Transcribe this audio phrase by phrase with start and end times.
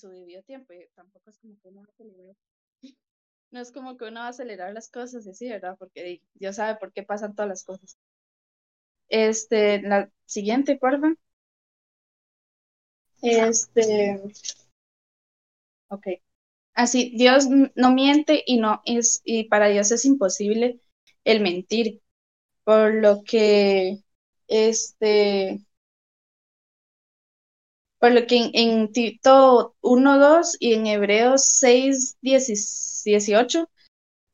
[0.00, 0.72] su debido tiempo.
[0.72, 2.36] Y tampoco es como que uno va a acelerar.
[3.52, 5.76] No es como que uno va a acelerar las cosas así, ¿verdad?
[5.78, 7.98] Porque Dios sabe por qué pasan todas las cosas.
[9.10, 11.12] Este, la siguiente, porfa.
[13.22, 14.20] Este,
[15.88, 16.06] ok.
[16.74, 20.80] Así, Dios no miente y no es, y para Dios es imposible
[21.24, 22.02] el mentir.
[22.64, 24.00] Por lo que,
[24.48, 25.60] este,
[28.00, 33.70] por lo que en, Tito 1.2 y en Hebreos 6, 18,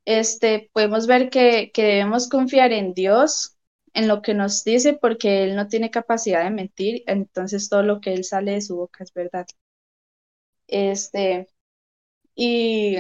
[0.07, 3.57] este, podemos ver que, que debemos confiar en Dios,
[3.93, 8.01] en lo que nos dice, porque Él no tiene capacidad de mentir, entonces todo lo
[8.01, 9.47] que Él sale de su boca es verdad.
[10.69, 11.49] Este,
[12.35, 12.99] y,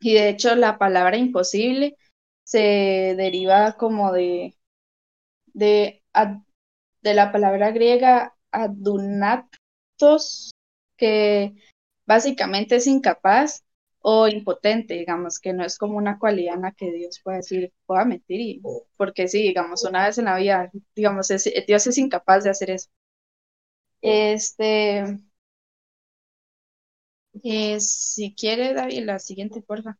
[0.00, 1.96] y de hecho la palabra imposible
[2.44, 4.56] se deriva como de,
[5.54, 6.02] de,
[7.02, 10.52] de la palabra griega adunatos,
[10.96, 11.54] que
[12.06, 13.64] básicamente es incapaz
[14.00, 17.72] o impotente, digamos, que no es como una cualidad en la que Dios pueda decir,
[17.86, 18.62] pueda mentir, y,
[18.96, 21.28] porque sí, digamos, una vez en la vida, digamos,
[21.66, 22.88] Dios es incapaz de hacer eso.
[24.00, 25.18] Este,
[27.42, 29.98] eh, si quiere, David, la siguiente, porfa.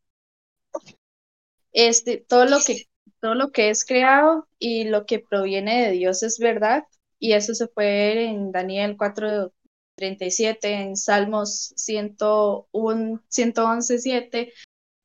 [1.73, 2.87] Este, todo lo que,
[3.21, 6.84] todo lo que es creado y lo que proviene de Dios es verdad,
[7.19, 14.53] y eso se puede ver en Daniel 4:37, en Salmos 101, 111, 7,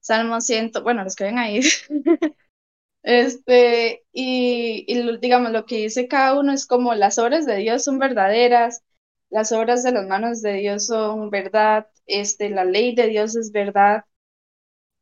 [0.02, 1.62] Salmos 100, bueno, los que ven ahí.
[3.04, 7.84] este, y, y digamos, lo que dice cada uno es como las obras de Dios
[7.84, 8.84] son verdaderas,
[9.30, 13.52] las obras de las manos de Dios son verdad, este, la ley de Dios es
[13.52, 14.06] verdad,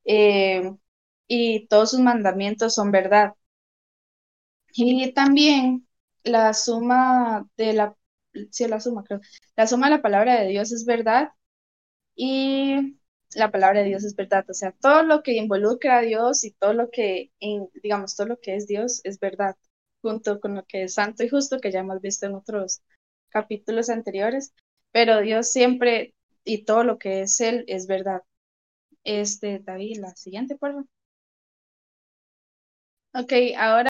[0.06, 0.74] eh,
[1.28, 3.36] y todos sus mandamientos son verdad.
[4.74, 5.88] Y también
[6.30, 7.96] la suma de la,
[8.52, 9.22] sí, la suma, creo,
[9.56, 11.30] la suma de la palabra de Dios es verdad
[12.16, 13.00] y
[13.36, 16.52] la palabra de Dios es verdad, o sea, todo lo que involucra a Dios y
[16.54, 17.32] todo lo que,
[17.84, 19.56] digamos, todo lo que es Dios es verdad,
[20.02, 22.82] junto con lo que es santo y justo, que ya hemos visto en otros
[23.30, 24.54] capítulos anteriores,
[24.92, 28.22] pero Dios siempre y todo lo que es Él es verdad.
[29.04, 30.86] Este, David, la siguiente, por favor.
[33.14, 33.90] Ok, ahora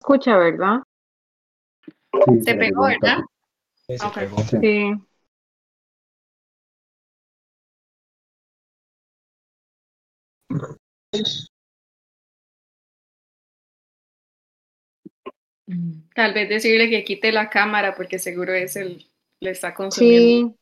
[0.00, 0.82] escucha, ¿verdad?
[2.12, 3.18] Sí, se pegó, ¿verdad?
[3.86, 4.14] Sí, se Ok.
[4.14, 4.36] pegó.
[4.60, 4.94] Sí.
[16.14, 19.06] Tal vez decirle que quite la cámara porque seguro es el
[19.40, 20.54] le está consumiendo.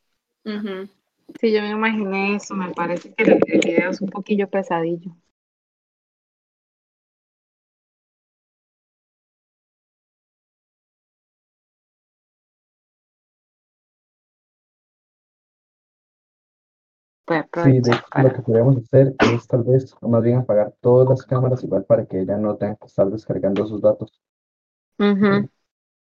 [0.44, 0.88] Sí, Ujú.
[1.40, 2.54] sí, yo me imaginé eso.
[2.54, 5.16] Me parece que el, el video es un poquillo pesadillo.
[17.28, 21.08] Sí, aprovechar de, para- lo que podríamos hacer es tal vez más bien apagar todas
[21.08, 24.20] las cámaras igual para que ella no tenga que estar descargando sus datos.
[24.98, 25.48] Ujú.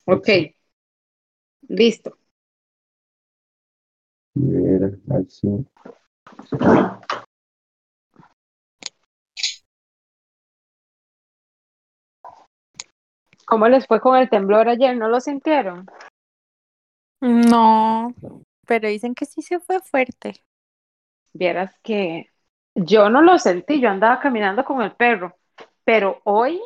[0.06, 0.28] Ok.
[1.68, 2.16] Listo.
[4.34, 5.66] Y ver, a ver si-
[13.46, 14.96] ¿Cómo les fue con el temblor ayer?
[14.96, 15.86] ¿No lo sintieron?
[17.20, 18.14] No,
[18.66, 20.34] pero dicen que sí se fue fuerte.
[21.36, 22.30] Vieras que
[22.74, 25.36] yo no lo sentí, yo andaba caminando con el perro,
[25.84, 26.60] pero hoy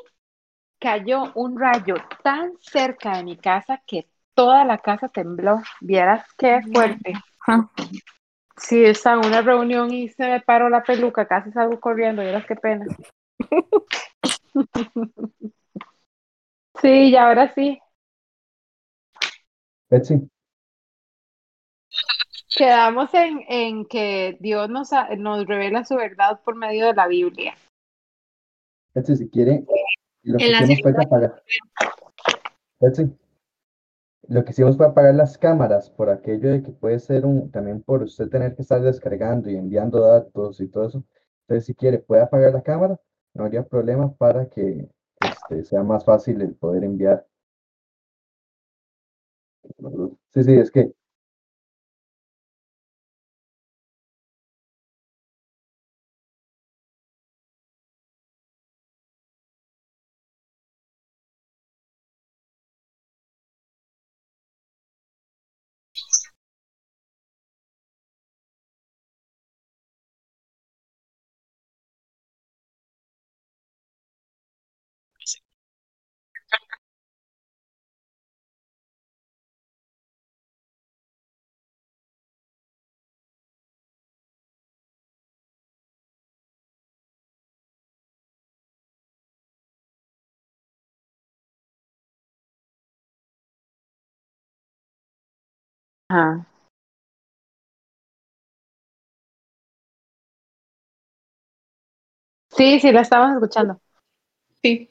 [0.78, 5.60] cayó un rayo tan cerca de mi casa que toda la casa tembló.
[5.80, 7.12] Vieras qué fuerte.
[8.56, 12.46] Sí, estaba en una reunión y se me paró la peluca, casi salgo corriendo, vieras
[12.46, 12.86] qué pena.
[16.80, 17.78] Sí, y ahora sí,
[19.90, 20.30] Betsy,
[22.56, 27.06] quedamos en, en que Dios nos, ha- nos revela su verdad por medio de la
[27.06, 27.54] Biblia.
[28.94, 29.64] Betsy, si quiere,
[30.22, 31.42] lo que hicimos fue apagar.
[32.80, 33.12] Betsy,
[34.28, 37.82] lo que hicimos fue apagar las cámaras por aquello de que puede ser un, también
[37.82, 41.04] por usted tener que estar descargando y enviando datos y todo eso.
[41.42, 43.00] Entonces, si quiere, puede apagar la cámara,
[43.34, 44.88] no habría problema para que
[45.20, 47.26] este, sea más fácil el poder enviar.
[50.32, 50.92] Sí, sí, es que
[96.10, 96.44] Ajá.
[102.56, 103.80] Sí, sí, la estamos escuchando.
[104.62, 104.90] Sí.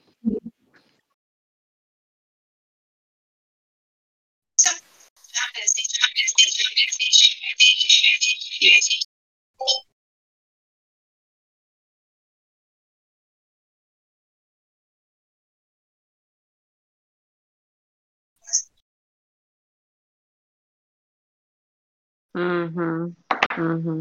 [22.33, 23.13] Ujú,
[23.57, 23.95] ujú.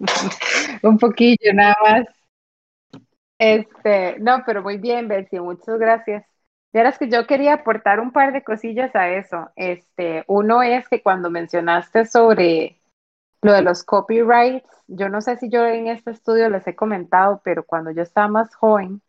[0.82, 2.06] Un poquillo nada más.
[3.38, 6.24] Este, no, pero muy bien, Betsy, muchas gracias.
[6.72, 9.50] Verás que yo quería aportar un par de cosillas a eso.
[9.56, 12.80] Este, uno es que cuando mencionaste sobre
[13.42, 17.40] lo de los copyrights, yo no sé si yo en este estudio les he comentado,
[17.44, 19.02] pero cuando yo estaba más joven,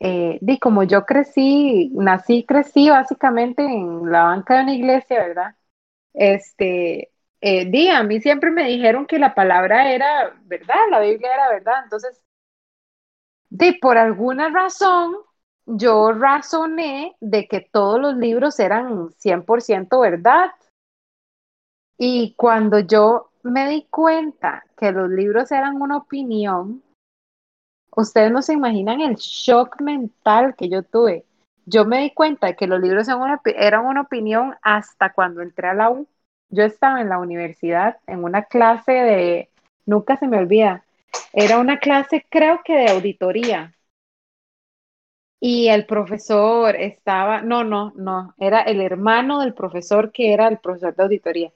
[0.00, 5.56] eh, di como yo crecí, nací, crecí básicamente en la banca de una iglesia, ¿verdad?
[6.14, 7.09] Este,
[7.40, 11.48] eh, di, a mí siempre me dijeron que la palabra era verdad, la Biblia era
[11.50, 12.22] verdad, entonces
[13.50, 15.16] de por alguna razón,
[15.66, 20.52] yo razoné de que todos los libros eran 100% verdad.
[21.98, 26.82] Y cuando yo me di cuenta que los libros eran una opinión,
[27.96, 31.26] ustedes no se imaginan el shock mental que yo tuve.
[31.66, 35.42] Yo me di cuenta de que los libros eran una, eran una opinión hasta cuando
[35.42, 36.06] entré a la U.
[36.50, 39.48] yo estaba en la universidad en una clase de,
[39.86, 40.84] nunca se me olvida,
[41.32, 43.74] era una clase creo que de auditoría.
[45.42, 50.58] Y el profesor estaba, no, no, no, era el hermano del profesor que era el
[50.58, 51.52] profesor de auditoría.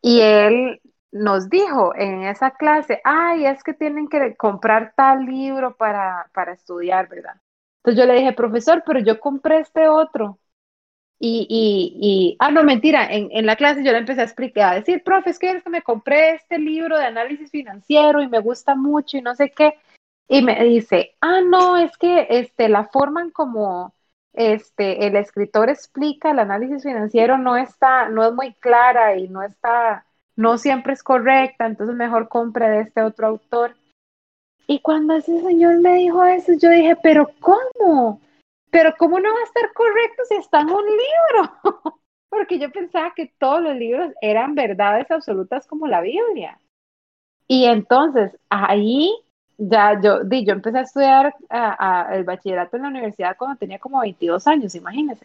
[0.00, 5.76] Y él nos dijo en esa clase, ay, es que tienen que comprar tal libro
[5.76, 7.34] para, para estudiar, ¿verdad?
[7.78, 10.38] Entonces yo le dije, profesor, pero yo compré este otro.
[11.18, 14.72] Y, y, y ah, no, mentira, en, en, la clase yo le empecé a explicar,
[14.72, 18.74] a decir, profe, es que me compré este libro de análisis financiero y me gusta
[18.74, 19.74] mucho y no sé qué.
[20.28, 23.94] Y me dice, ah, no, es que este, la forma en como
[24.34, 29.42] este, el escritor explica el análisis financiero no está, no es muy clara y no
[29.42, 30.04] está,
[30.36, 33.76] no siempre es correcta, entonces mejor compre de este otro autor.
[34.66, 38.20] Y cuando ese señor me dijo eso, yo dije, pero ¿cómo?
[38.74, 41.52] Pero ¿cómo no va a estar correcto si está en un libro?
[42.28, 46.58] Porque yo pensaba que todos los libros eran verdades absolutas como la Biblia.
[47.46, 49.14] Y entonces ahí
[49.58, 51.36] ya yo, yo empecé a estudiar
[52.10, 55.24] el bachillerato en la universidad cuando tenía como 22 años, imagínense.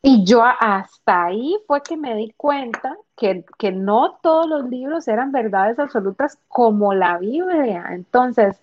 [0.00, 5.08] Y yo hasta ahí fue que me di cuenta que, que no todos los libros
[5.08, 7.86] eran verdades absolutas como la Biblia.
[7.90, 8.60] Entonces,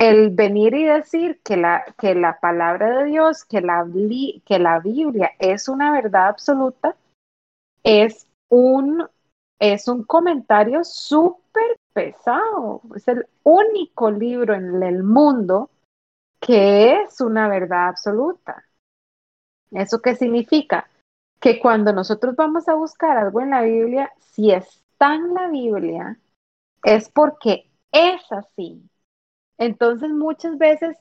[0.00, 3.86] el venir y decir que la, que la palabra de Dios, que la,
[4.46, 6.96] que la Biblia es una verdad absoluta,
[7.84, 9.06] es un,
[9.58, 12.80] es un comentario súper pesado.
[12.96, 15.68] Es el único libro en el mundo
[16.40, 18.64] que es una verdad absoluta.
[19.70, 20.88] ¿Eso qué significa?
[21.40, 26.18] Que cuando nosotros vamos a buscar algo en la Biblia, si está en la Biblia,
[26.84, 28.89] es porque es así.
[29.60, 30.96] Entonces, muchas veces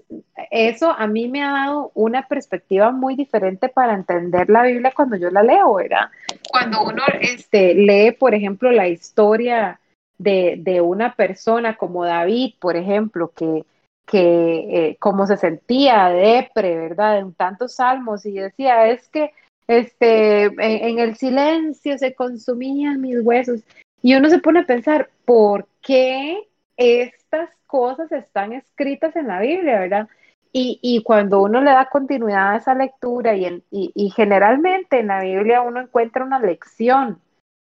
[0.52, 5.16] eso a mí me ha dado una perspectiva muy diferente para entender la Biblia cuando
[5.16, 6.10] yo la leo, ¿verdad?
[6.52, 9.80] Cuando uno este, lee, por ejemplo, la historia
[10.18, 13.64] de, de una persona como David, por ejemplo, que,
[14.06, 17.20] que eh, como se sentía depre, ¿verdad?
[17.20, 19.32] En tantos salmos y decía, es que
[19.70, 23.62] este, en, el silencio se consumían mis huesos.
[24.02, 26.49] Y uno se pone a pensar, ¿por qué
[26.80, 30.08] estas cosas están escritas en la Biblia, verdad?
[30.52, 35.22] Y, y cuando uno le da continuidad a esa lectura y, y generalmente en la
[35.22, 37.22] Biblia uno encuentra una lección,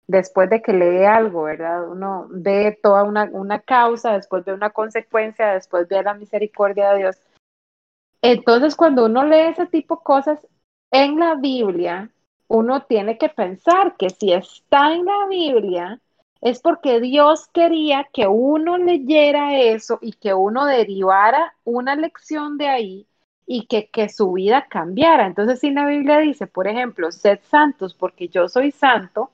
[0.06, 1.88] después de que lee algo, ¿verdad?
[1.88, 6.98] Uno ve toda una, una, causa, después ve una consecuencia, después ve la misericordia de
[6.98, 7.20] Dios.
[8.22, 10.46] Entonces, cuando uno lee ese tipo de cosas
[10.90, 12.10] en la Biblia,
[12.48, 16.00] uno tiene que pensar que si está en la Biblia,
[16.40, 22.68] es porque Dios quería que uno leyera eso y que uno derivara una lección de
[22.68, 23.06] ahí
[23.46, 25.26] y que, que su vida cambiara.
[25.26, 29.30] Entonces, si la Biblia dice, por ejemplo, sed santos porque yo soy santo,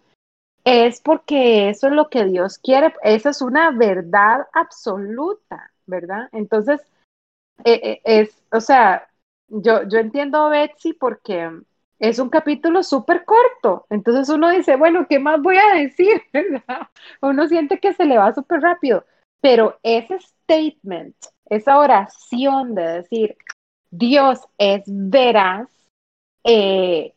[0.64, 6.28] es porque eso es lo que Dios quiere, esa es una verdad absoluta, ¿verdad?
[6.32, 6.80] Entonces,
[7.64, 9.08] eh, eh, es, o sea,
[9.48, 11.50] yo, yo entiendo a Betsy porque
[12.00, 16.22] es un capítulo súper corto, entonces uno dice, bueno, ¿qué más voy a decir?
[17.20, 19.04] Uno siente que se le va súper rápido,
[19.42, 21.14] pero ese statement,
[21.44, 23.36] esa oración de decir,
[23.90, 25.68] Dios es veraz,
[26.44, 27.12] eh,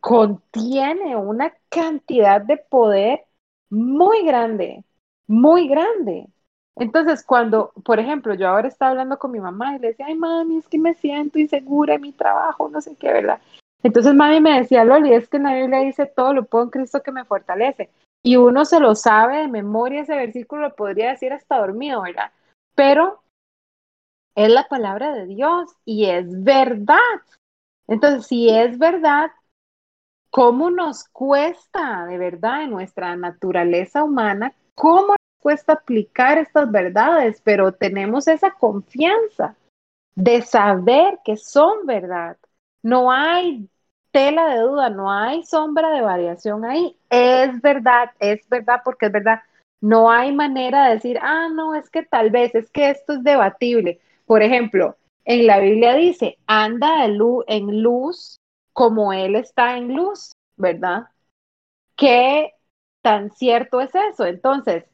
[0.00, 3.26] contiene una cantidad de poder
[3.68, 4.84] muy grande,
[5.26, 6.28] muy grande.
[6.76, 10.14] Entonces, cuando, por ejemplo, yo ahora estaba hablando con mi mamá y le decía, ay,
[10.14, 13.40] mami, es que me siento insegura en mi trabajo, no sé qué, ¿verdad?
[13.86, 17.04] Entonces, mami me decía, Loli, es que en la Biblia dice todo lo puedo Cristo
[17.04, 17.88] que me fortalece.
[18.20, 22.32] Y uno se lo sabe de memoria, ese versículo lo podría decir hasta dormido, ¿verdad?
[22.74, 23.22] Pero
[24.34, 26.98] es la palabra de Dios y es verdad.
[27.86, 29.30] Entonces, si es verdad,
[30.30, 37.40] cómo nos cuesta de verdad en nuestra naturaleza humana, cómo nos cuesta aplicar estas verdades,
[37.40, 39.54] pero tenemos esa confianza
[40.16, 42.36] de saber que son verdad.
[42.82, 43.70] No hay
[44.16, 46.96] tela de duda, no hay sombra de variación ahí.
[47.10, 49.42] Es verdad, es verdad porque es verdad.
[49.82, 53.22] No hay manera de decir, ah, no, es que tal vez, es que esto es
[53.22, 54.00] debatible.
[54.24, 54.96] Por ejemplo,
[55.26, 57.18] en la Biblia dice, anda en
[57.82, 58.38] luz
[58.72, 61.08] como Él está en luz, ¿verdad?
[61.94, 62.54] ¿Qué
[63.02, 64.24] tan cierto es eso?
[64.24, 64.86] Entonces,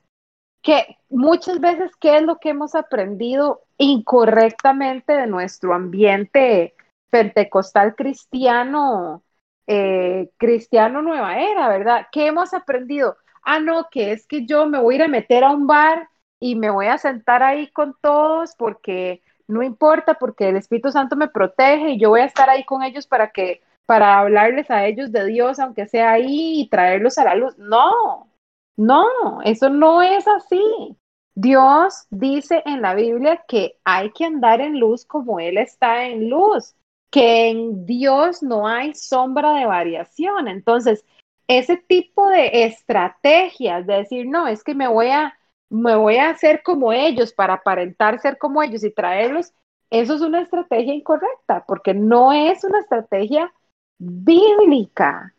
[0.62, 6.75] que muchas veces, ¿qué es lo que hemos aprendido incorrectamente de nuestro ambiente
[7.12, 9.23] pentecostal cristiano,
[9.66, 12.07] eh, cristiano nueva era, ¿verdad?
[12.11, 13.19] ¿Qué hemos aprendido?
[13.42, 16.09] Ah, no, que es que yo me voy a ir a meter a un bar
[16.40, 21.14] y me voy a sentar ahí con todos porque no importa, porque el Espíritu Santo
[21.14, 24.87] me protege y yo voy a estar ahí con ellos para que para hablarles a
[24.87, 27.59] ellos de Dios, aunque sea ahí, y traerlos a la luz.
[27.59, 28.31] No,
[28.76, 30.97] no, eso no es así.
[31.35, 36.31] Dios dice en la Biblia que hay que andar en luz como Él está en
[36.31, 36.75] luz,
[37.12, 40.49] que en Dios no hay sombra de variación.
[40.49, 41.04] Entonces,
[41.47, 45.38] ese tipo de estrategias de decir, no, es que me voy a,
[45.71, 49.52] me voy a hacer como ellos para aparentar ser como ellos y traerlos,
[49.90, 53.52] eso es una estrategia incorrecta, porque no es una estrategia
[53.99, 55.35] bíblica.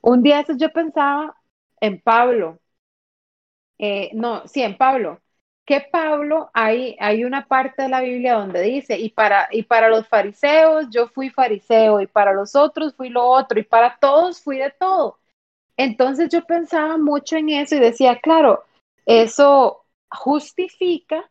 [0.00, 1.36] Un día yo pensaba
[1.80, 2.60] en Pablo,
[3.78, 5.20] eh, no, sí, en Pablo,
[5.66, 9.88] que Pablo hay, hay una parte de la Biblia donde dice, y para, y para
[9.88, 14.40] los fariseos yo fui fariseo, y para los otros fui lo otro, y para todos
[14.40, 15.18] fui de todo.
[15.76, 18.64] Entonces yo pensaba mucho en eso y decía, claro,
[19.06, 21.28] eso justifica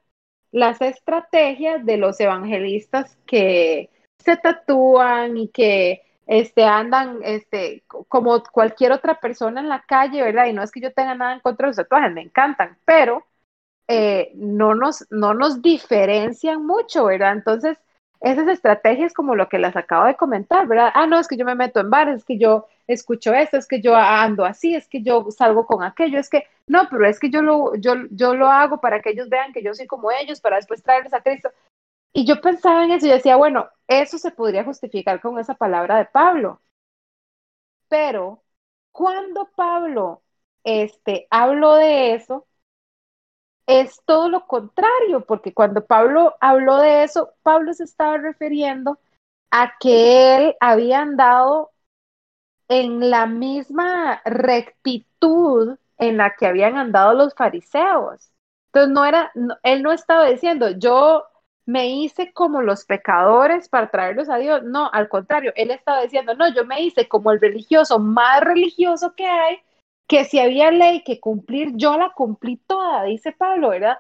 [0.52, 3.90] las estrategias de los evangelistas que
[4.20, 10.48] se tatúan y que este, andan este, como cualquier otra persona en la calle, ¿verdad?
[10.48, 13.26] Y no es que yo tenga nada en contra de los tatuajes, me encantan, pero
[13.88, 17.34] eh, no, nos, no nos diferencian mucho, ¿verdad?
[17.34, 17.78] Entonces,
[18.22, 20.92] esas estrategias como lo que las acabo de comentar, ¿verdad?
[20.96, 23.68] Ah, no, es que yo me meto en bares, es que yo escucho esto, es
[23.68, 27.20] que yo ando así, es que yo salgo con aquello, es que, no, pero es
[27.20, 30.12] que yo lo, yo, yo lo hago para que ellos vean que yo soy como
[30.12, 31.52] ellos, para después traerles a Cristo.
[32.14, 35.98] Y yo pensaba en eso y decía, bueno, eso se podría justificar con esa palabra
[35.98, 36.62] de Pablo.
[37.88, 38.44] Pero
[38.92, 40.24] cuando Pablo
[40.64, 42.48] este, habló de eso,
[43.68, 49.00] es todo lo contrario, porque cuando Pablo habló de eso, Pablo se estaba refiriendo
[49.52, 51.72] a que él había andado
[52.68, 58.32] en la misma rectitud en la que habían andado los fariseos.
[58.68, 59.32] Entonces no era,
[59.64, 61.24] él no estaba diciendo, yo
[61.66, 64.64] me hice como los pecadores para traerlos a Dios.
[64.64, 69.16] No, al contrario, él estaba diciendo, no, yo me hice como el religioso más religioso
[69.16, 69.60] que hay,
[70.08, 73.98] que si había ley que cumplir, yo la cumplí toda, dice Pablo, ¿verdad?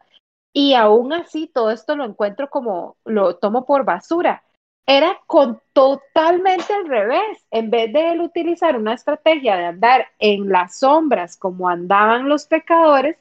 [0.53, 4.43] Y aún así, todo esto lo encuentro como, lo tomo por basura.
[4.87, 7.45] Era con totalmente al revés.
[7.51, 12.45] En vez de él utilizar una estrategia de andar en las sombras como andaban los
[12.45, 13.17] pecadores,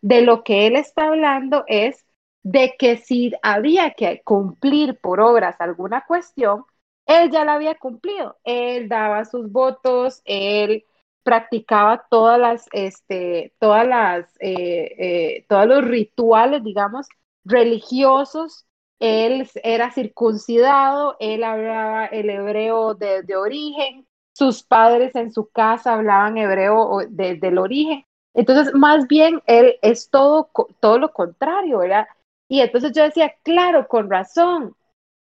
[0.00, 2.06] de lo que él está hablando es
[2.42, 6.64] de que si había que cumplir por obras alguna cuestión,
[7.04, 8.36] él ya la había cumplido.
[8.44, 10.84] Él daba sus votos, él
[11.28, 17.06] practicaba todas las, este, todas las, eh, eh, todos los rituales, digamos,
[17.44, 18.66] religiosos.
[18.98, 26.38] Él era circuncidado, él hablaba el hebreo de, origen, sus padres en su casa hablaban
[26.38, 28.06] hebreo desde el origen.
[28.32, 32.06] Entonces, más bien, él es todo, todo lo contrario, ¿verdad?
[32.48, 34.74] Y entonces yo decía, claro, con razón.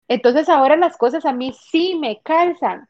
[0.08, 2.88] Entonces ahora las cosas a mí sí me calzan.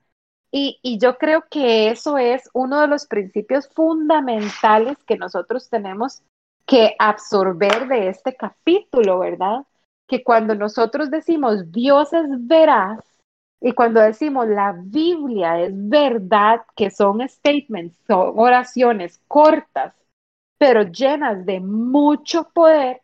[0.52, 6.22] Y, yo creo que eso es uno de los principios fundamentales que nosotros tenemos
[6.66, 9.64] que absorber de este capítulo, ¿verdad?
[10.08, 13.00] Que cuando nosotros decimos Dios es veraz
[13.60, 19.94] y cuando decimos la Biblia es verdad, que son statements, son oraciones cortas,
[20.58, 23.02] pero llenas de mucho poder,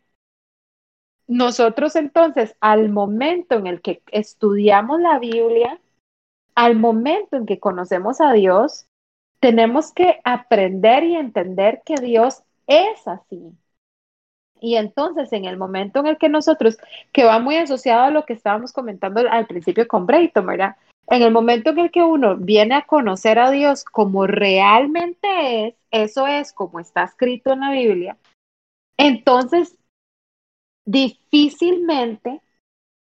[1.27, 5.79] nosotros entonces, al momento en el que estudiamos la Biblia,
[6.57, 8.87] al momento en que conocemos a Dios,
[9.39, 13.55] tenemos que aprender y entender que Dios es así.
[14.59, 16.79] Y entonces, en el momento en el que nosotros,
[17.13, 20.77] que va muy asociado a lo que estábamos comentando al principio con Brayton, ¿verdad?
[21.05, 25.75] En el momento en el que uno viene a conocer a Dios como realmente es,
[25.91, 28.17] eso es como está escrito en la Biblia,
[28.97, 29.77] entonces
[30.85, 32.41] difícilmente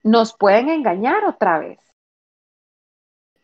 [0.02, 1.83] nos pueden engañar otra vez.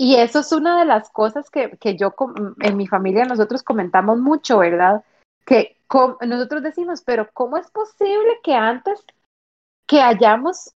[0.01, 2.15] Y eso es una de las cosas que, yo
[2.61, 5.05] en mi familia nosotros comentamos mucho, ¿verdad?
[5.45, 5.77] Que
[6.27, 9.05] nosotros decimos, pero ¿cómo es posible que antes
[9.87, 10.73] que hayamos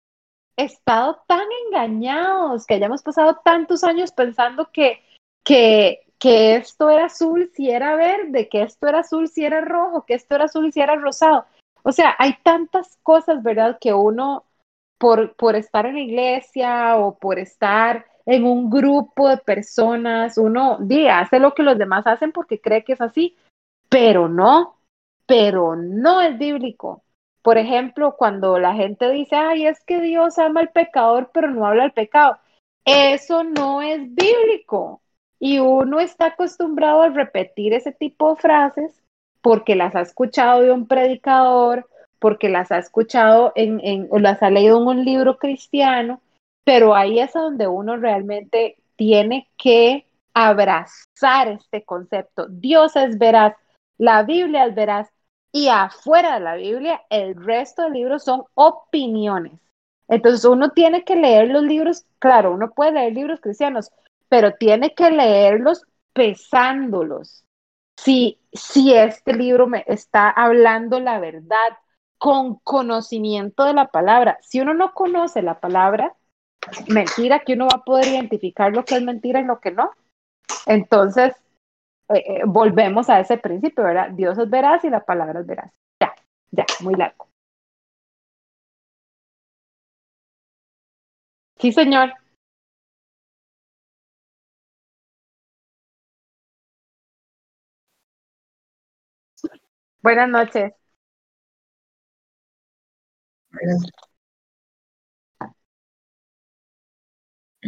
[0.59, 5.03] estado tan engañados, que hayamos pasado tantos años pensando que,
[5.43, 10.05] que, que esto era azul si era verde, que esto era azul si era rojo,
[10.05, 11.47] que esto era azul si era rosado?
[11.83, 13.79] O sea, hay tantas cosas, ¿verdad?
[13.81, 14.45] Que uno,
[14.99, 20.79] por, por estar en la iglesia o por estar en un grupo de personas, uno
[20.81, 23.37] diga, hace lo que los demás hacen porque cree que es así,
[23.89, 24.81] pero no,
[25.27, 27.03] pero no es bíblico.
[27.43, 31.67] Por ejemplo, cuando la gente dice, ay, es que Dios ama al pecador, pero no
[31.67, 32.39] habla al pecado.
[32.87, 35.03] Eso no es bíblico.
[35.39, 39.03] Y uno está acostumbrado a repetir ese tipo de frases
[39.43, 41.87] porque las ha escuchado de un predicador,
[42.19, 46.23] porque las ha escuchado en, en, o las ha leído en un libro cristiano,
[46.65, 52.47] pero ahí es donde uno realmente tiene que abrazar este concepto.
[52.49, 53.55] Dios es veraz,
[53.99, 55.09] la Biblia es veraz
[55.53, 59.53] y afuera de la Biblia el resto de libros son opiniones.
[60.09, 63.91] Entonces uno tiene que leer los libros, claro, uno puede leer libros cristianos,
[64.29, 67.45] pero tiene que leerlos pesándolos.
[67.97, 71.79] Si, si este libro me está hablando la verdad
[72.19, 76.15] con conocimiento de la palabra, si uno no conoce la palabra,
[76.89, 79.91] mentira que uno va a poder identificar lo que es mentira y lo que no.
[80.67, 81.35] Entonces,
[82.15, 84.11] eh, eh, volvemos a ese principio, ¿verdad?
[84.13, 85.73] Dios es veraz y la palabra es veraz.
[86.01, 86.15] Ya,
[86.53, 87.29] ya, muy largo.
[91.59, 92.13] Sí, señor.
[100.03, 100.73] Buenas noches.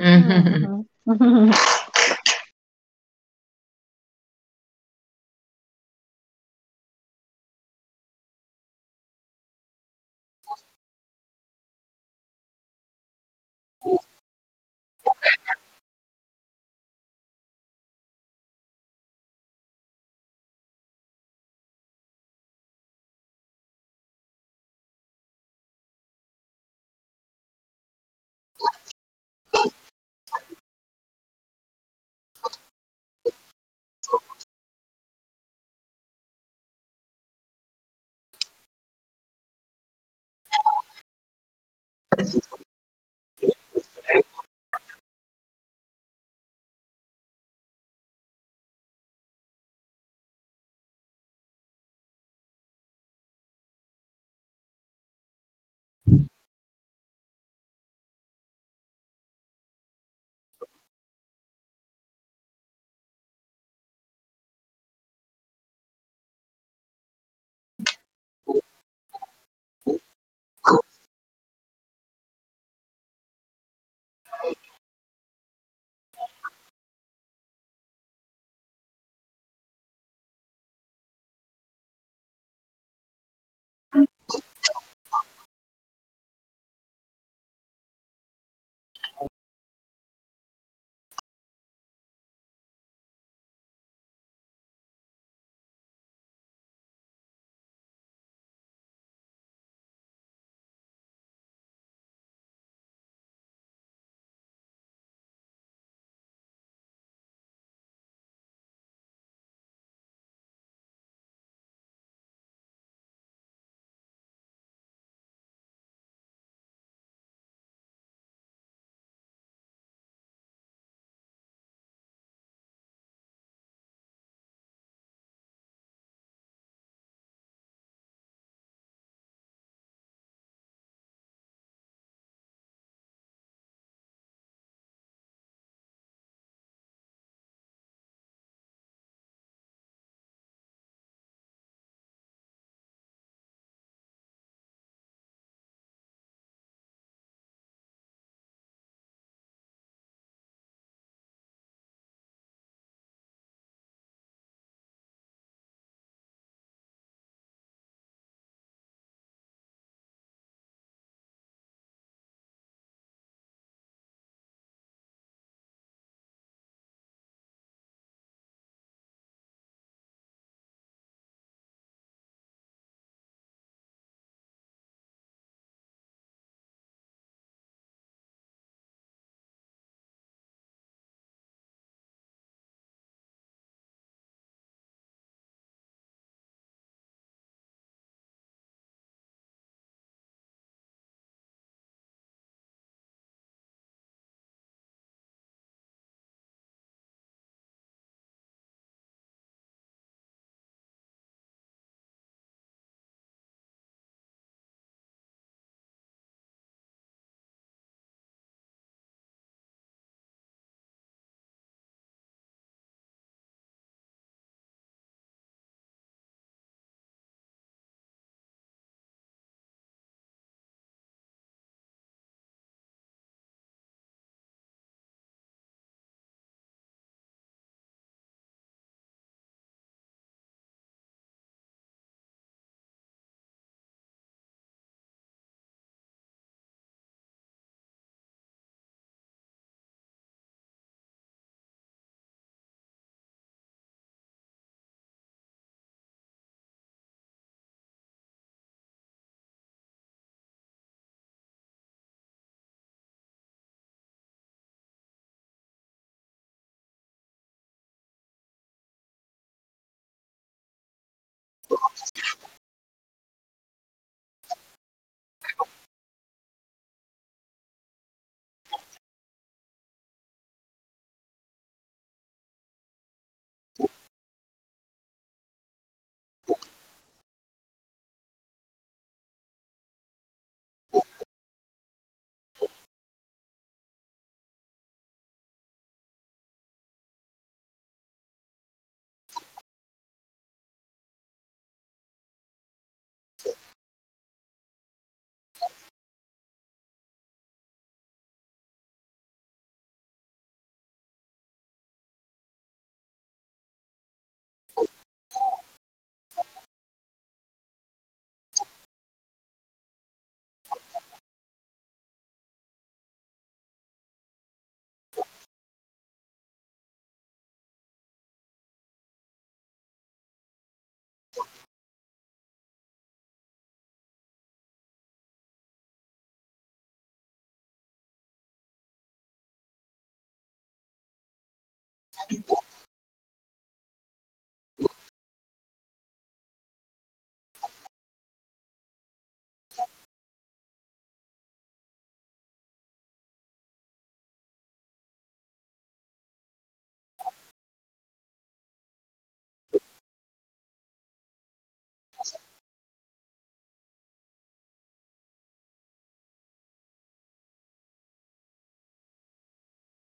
[0.02, 1.85] 嗯哼哼哼，嗯哼哼。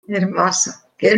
[0.09, 0.73] Hermoso.
[0.97, 1.17] Qué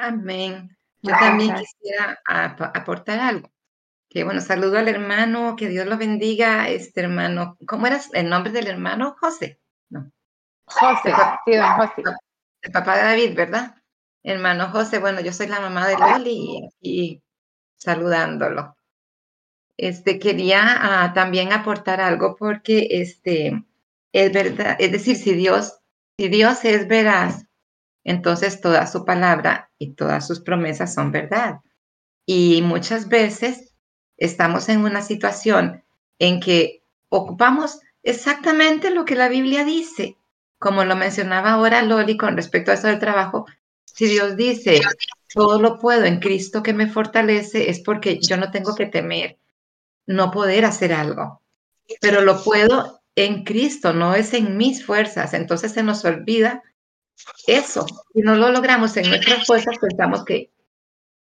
[0.00, 0.76] Amén.
[1.02, 3.50] Yo también quisiera ap- aportar algo.
[4.08, 7.56] Que bueno, saludo al hermano, que Dios lo bendiga, este hermano.
[7.66, 9.16] ¿Cómo era el nombre del hermano?
[9.20, 9.60] José.
[9.88, 10.10] No,
[10.66, 11.12] José,
[11.46, 12.02] sí, don José.
[12.62, 13.74] el papá de David, ¿verdad?
[14.22, 17.22] Hermano José, bueno, yo soy la mamá de Loli y aquí
[17.76, 18.76] saludándolo.
[19.76, 23.64] Este, quería ah, también aportar algo porque este,
[24.12, 25.78] es verdad, es decir, si Dios,
[26.18, 27.46] si Dios es veraz,
[28.04, 31.60] entonces toda su palabra y todas sus promesas son verdad.
[32.26, 33.74] Y muchas veces
[34.16, 35.82] estamos en una situación
[36.18, 40.16] en que ocupamos exactamente lo que la Biblia dice,
[40.58, 43.46] como lo mencionaba ahora Loli con respecto a eso del trabajo.
[43.84, 44.80] Si Dios dice,
[45.34, 49.38] todo lo puedo en Cristo que me fortalece, es porque yo no tengo que temer
[50.06, 51.40] no poder hacer algo,
[52.00, 55.34] pero lo puedo en Cristo, no es en mis fuerzas.
[55.34, 56.62] Entonces se nos olvida
[57.46, 57.86] eso.
[58.14, 60.50] Si no lo logramos en nuestras fuerzas, pensamos que,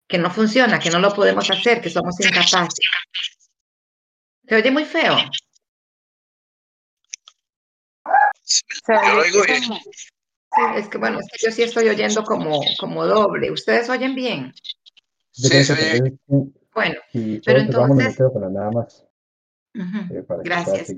[0.08, 2.80] que no funciona, que no lo podemos hacer, que somos incapaces.
[4.48, 5.16] Se oye muy feo.
[8.44, 9.64] Se oigo bien.
[9.68, 9.80] como-
[10.78, 13.52] Es que bueno, es que yo sí estoy oyendo como, como doble.
[13.52, 14.54] ¿Ustedes oyen bien?
[15.32, 15.74] Sí, sí,
[16.74, 17.00] Bueno,
[17.46, 19.06] pero entonces- nada más,
[19.74, 20.94] eh, para que pueda gracias.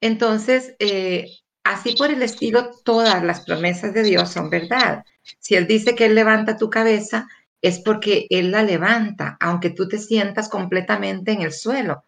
[0.00, 1.30] Entonces, eh,
[1.70, 5.04] así por el estilo, todas las promesas de Dios son verdad.
[5.38, 7.28] Si Él dice que Él levanta tu cabeza,
[7.62, 12.04] es porque Él la levanta, aunque tú te sientas completamente en el suelo.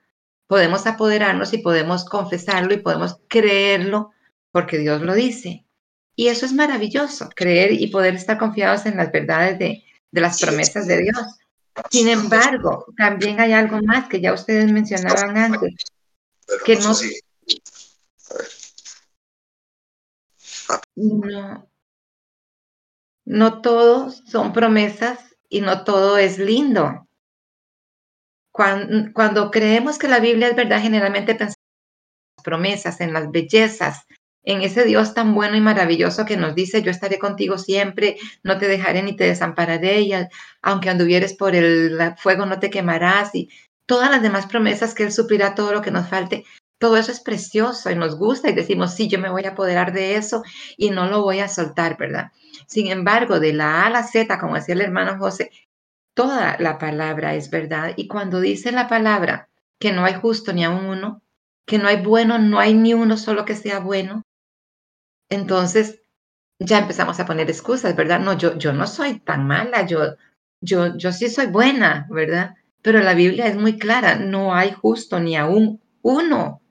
[0.46, 4.10] Podemos apoderarnos y podemos confesarlo y podemos creerlo
[4.50, 5.64] porque Dios lo dice.
[6.14, 10.40] Y eso es maravilloso, creer y poder estar confiados en las verdades de, de las
[10.40, 11.38] promesas de Dios.
[11.90, 15.74] Sin embargo, también hay algo más que ya ustedes mencionaban antes,
[16.46, 16.94] Pero que no
[20.96, 21.68] No,
[23.24, 27.08] no todo son promesas y no todo es lindo.
[28.52, 33.30] Cuando, cuando creemos que la Biblia es verdad, generalmente pensamos en las promesas, en las
[33.30, 34.04] bellezas,
[34.44, 38.58] en ese Dios tan bueno y maravilloso que nos dice, yo estaré contigo siempre, no
[38.58, 40.12] te dejaré ni te desampararé, y
[40.62, 43.48] aunque anduvieres por el fuego no te quemarás, y
[43.86, 46.44] todas las demás promesas que Él suplirá todo lo que nos falte.
[46.82, 49.92] Todo eso es precioso y nos gusta y decimos, sí, yo me voy a apoderar
[49.92, 50.42] de eso
[50.76, 52.32] y no lo voy a soltar, ¿verdad?
[52.66, 55.52] Sin embargo, de la A a la Z, como decía el hermano José,
[56.12, 57.92] toda la palabra es verdad.
[57.94, 61.22] Y cuando dice la palabra que no hay justo ni aun uno,
[61.68, 64.22] que no hay bueno, no hay ni uno solo que sea bueno,
[65.30, 66.02] entonces
[66.58, 68.18] ya empezamos a poner excusas, ¿verdad?
[68.18, 70.16] No, yo, yo no soy tan mala, yo,
[70.60, 72.56] yo, yo sí soy buena, ¿verdad?
[72.82, 76.61] Pero la Biblia es muy clara, no hay justo ni aún uno.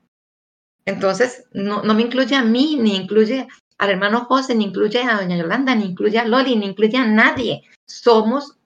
[0.92, 5.38] Entonces, no, me incluye a mí, ni incluye al hermano José, ni incluye a doña
[5.38, 7.64] Yolanda, ni incluye a Loli, ni incluye a nadie.
[7.88, 8.58] Somos,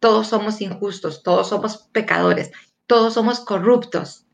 [0.00, 2.50] todos somos injustos, todos somos pecadores,
[2.86, 4.26] todos somos corruptos.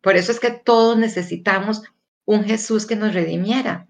[0.00, 1.82] Por eso es que todos necesitamos
[2.24, 3.86] un Jesús que nos redimiera.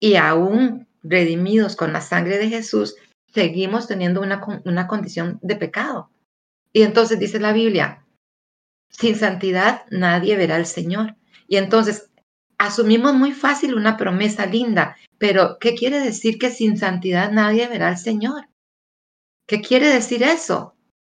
[0.00, 2.96] Y aún redimidos con la sangre de Jesús,
[3.32, 6.10] seguimos teniendo una, una condición de pecado.
[6.72, 8.04] Y entonces dice la Biblia,
[8.88, 11.14] sin santidad nadie verá al Señor.
[11.46, 12.10] Y entonces
[12.66, 17.88] asumimos muy fácil una promesa linda, pero ¿qué quiere decir que sin santidad nadie verá
[17.88, 18.48] al Señor?
[19.46, 20.74] ¿Qué quiere decir eso?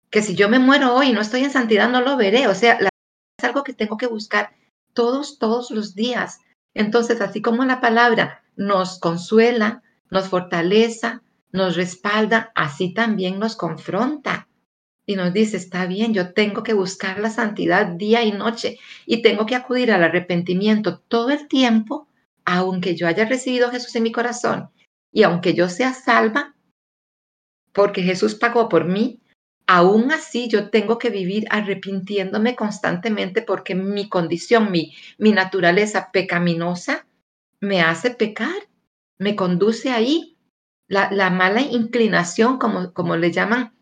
[0.09, 2.47] Que si yo me muero hoy y no estoy en santidad, no lo veré.
[2.47, 4.55] O sea, es algo que tengo que buscar
[4.93, 6.39] todos, todos los días.
[6.73, 14.47] Entonces, así como la palabra nos consuela, nos fortaleza, nos respalda, así también nos confronta
[15.05, 19.21] y nos dice, está bien, yo tengo que buscar la santidad día y noche y
[19.21, 22.07] tengo que acudir al arrepentimiento todo el tiempo,
[22.43, 24.69] aunque yo haya recibido a Jesús en mi corazón
[25.11, 26.55] y aunque yo sea salva,
[27.71, 29.21] porque Jesús pagó por mí,
[29.67, 37.05] aún así yo tengo que vivir arrepintiéndome constantemente porque mi condición, mi, mi naturaleza pecaminosa
[37.59, 38.55] me hace pecar,
[39.17, 40.31] me conduce ahí.
[40.87, 43.74] La, la mala inclinación, como, como le llaman,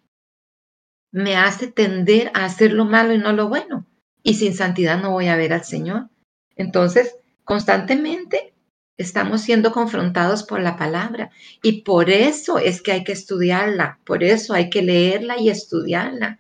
[1.14, 3.86] me hace tender a hacer lo malo y no lo bueno.
[4.22, 6.10] Y sin santidad no voy a ver al Señor.
[6.58, 8.54] Entonces, constantemente
[8.98, 11.30] estamos siendo confrontados por la palabra
[11.62, 16.40] y por eso es que hay que estudiarla, por eso hay que leerla y estudiarla.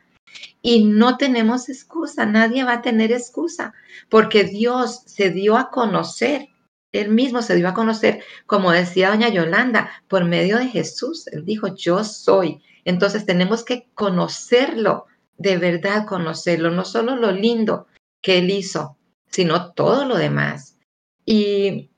[0.62, 3.74] Y no tenemos excusa, nadie va a tener excusa,
[4.10, 6.50] porque Dios se dio a conocer
[6.94, 11.28] él mismo se dio a conocer, como decía doña Yolanda, por medio de Jesús.
[11.28, 12.62] Él dijo, yo soy.
[12.86, 15.06] Entonces tenemos que conocerlo,
[15.38, 17.88] de verdad conocerlo, no solo lo lindo
[18.22, 18.98] que Él hizo,
[19.30, 20.78] sino todo lo demás.
[21.26, 21.90] Y,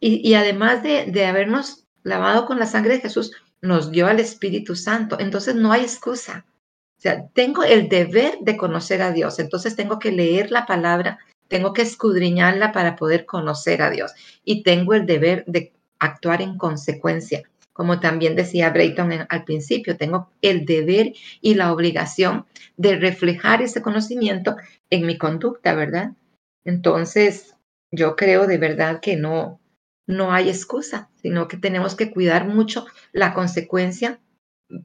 [0.00, 4.74] y, además de, de habernos lavado con la sangre de Jesús, nos dio al Espíritu
[4.74, 5.16] Santo.
[5.20, 6.44] Entonces no hay excusa.
[6.98, 9.38] O sea, tengo el deber de conocer a Dios.
[9.38, 11.18] Entonces tengo que leer la palabra,
[11.48, 14.12] tengo que escudriñarla para poder conocer a Dios
[14.44, 17.42] y tengo el deber de actuar en consecuencia.
[17.72, 22.46] Como también decía Brayton al principio, tengo el deber y la obligación
[22.76, 24.56] de reflejar ese conocimiento
[24.90, 26.12] en mi conducta, ¿verdad?
[26.64, 27.56] Entonces,
[27.90, 29.60] yo creo de verdad que no,
[30.06, 34.20] no hay excusa, sino que tenemos que cuidar mucho la consecuencia,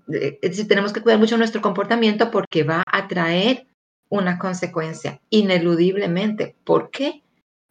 [0.09, 3.67] es decir, tenemos que cuidar mucho nuestro comportamiento porque va a traer
[4.09, 6.55] una consecuencia, ineludiblemente.
[6.63, 7.23] ¿Por qué?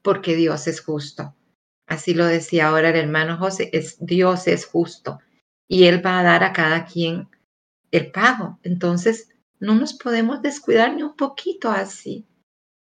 [0.03, 1.35] Porque Dios es justo.
[1.87, 5.21] Así lo decía ahora el hermano José, es, Dios es justo
[5.69, 7.29] y Él va a dar a cada quien
[7.91, 8.59] el pago.
[8.63, 9.31] Entonces,
[9.61, 12.27] no nos podemos descuidar ni un poquito así.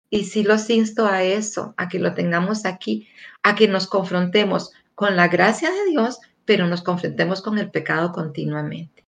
[0.09, 3.09] Y sí los insto a eso, a que lo tengamos aquí,
[3.43, 8.13] a que nos confrontemos con la gracia de Dios, pero nos confrontemos con el pecado
[8.13, 9.07] continuamente.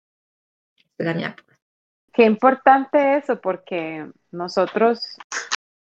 [2.12, 5.18] Qué importante eso, porque nosotros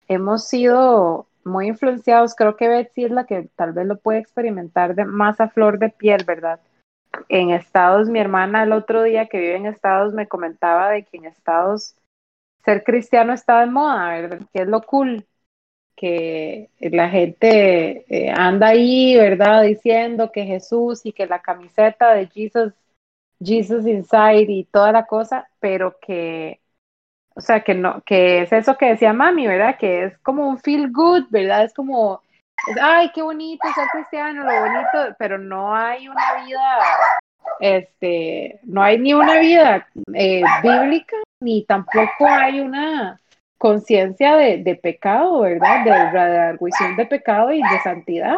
[0.07, 4.95] hemos sido muy influenciados, creo que Betsy es la que tal vez lo puede experimentar
[4.95, 6.59] de más a flor de piel, ¿verdad?
[7.29, 11.17] En Estados, mi hermana el otro día que vive en Estados me comentaba de que
[11.17, 11.95] en Estados
[12.65, 14.39] ser cristiano está de moda, ¿verdad?
[14.53, 15.25] Que es lo cool,
[15.95, 19.63] que la gente eh, anda ahí, ¿verdad?
[19.63, 22.73] Diciendo que Jesús y que la camiseta de Jesus
[23.43, 26.59] Jesus Inside y toda la cosa, pero que,
[27.35, 29.77] o sea, que no, que es eso que decía mami, ¿verdad?
[29.77, 31.63] Que es como un feel good, ¿verdad?
[31.63, 32.21] Es como,
[32.81, 36.79] ay, qué bonito ser cristiano, lo bonito, pero no hay una vida,
[37.59, 43.19] este, no hay ni una vida eh, bíblica, ni tampoco hay una
[43.57, 45.83] conciencia de, de, pecado, ¿verdad?
[45.85, 48.37] De redarguición de pecado y de santidad.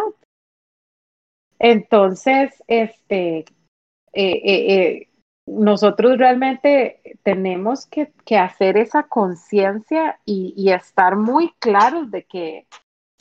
[1.60, 5.08] Entonces, este, eh, eh, eh,
[5.48, 12.68] nosotros realmente tenemos que, hacer esa conciencia y, estar muy claros de que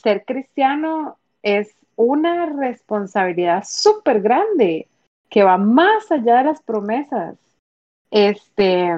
[0.01, 4.87] ser cristiano es una responsabilidad súper grande
[5.29, 7.37] que va más allá de las promesas.
[8.09, 8.89] Este,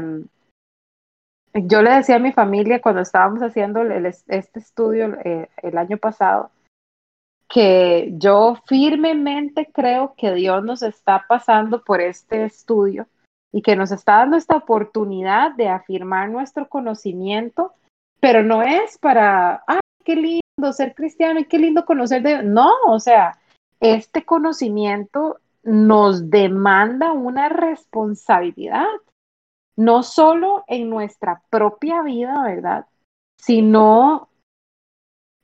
[1.54, 6.52] yo le decía a mi familia cuando estábamos haciendo este estudio el año pasado,
[7.50, 13.08] que yo firmemente creo que Dios nos está pasando por este estudio
[13.58, 17.74] y que nos está dando esta oportunidad de afirmar nuestro conocimiento,
[18.20, 22.44] pero no es para, ay, qué lindo ser cristiano y qué lindo conocer de.
[22.44, 23.40] No, o sea,
[23.80, 28.86] este conocimiento nos demanda una responsabilidad,
[29.76, 32.86] no solo en nuestra propia vida, ¿verdad?
[33.42, 34.30] Sino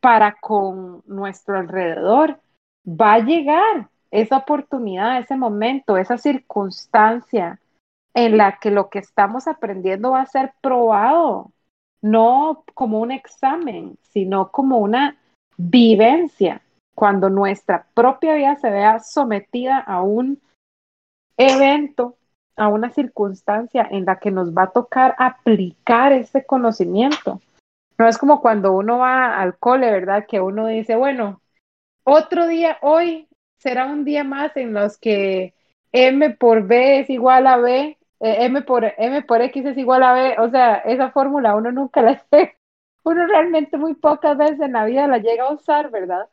[0.01, 2.39] para con nuestro alrededor.
[2.88, 7.59] Va a llegar esa oportunidad, ese momento, esa circunstancia
[8.14, 11.51] en la que lo que estamos aprendiendo va a ser probado,
[12.01, 15.18] no como un examen, sino como una
[15.57, 16.61] vivencia,
[16.95, 20.41] cuando nuestra propia vida se vea sometida a un
[21.38, 22.18] evento,
[22.55, 27.41] a una circunstancia en la que nos va a tocar aplicar ese conocimiento.
[27.97, 30.26] No es como cuando uno va al cole, ¿verdad?
[30.28, 31.41] Que uno dice, bueno,
[32.03, 35.53] otro día, hoy será un día más en los que
[35.91, 40.02] M por B es igual a B, eh, M, por, M por X es igual
[40.02, 42.58] a B, o sea, esa fórmula uno nunca la esté,
[43.04, 46.30] uno realmente muy pocas veces en la vida la llega a usar, ¿verdad?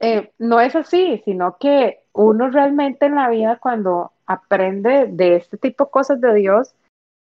[0.00, 5.56] Eh, no es así, sino que uno realmente en la vida cuando aprende de este
[5.56, 6.74] tipo de cosas de Dios,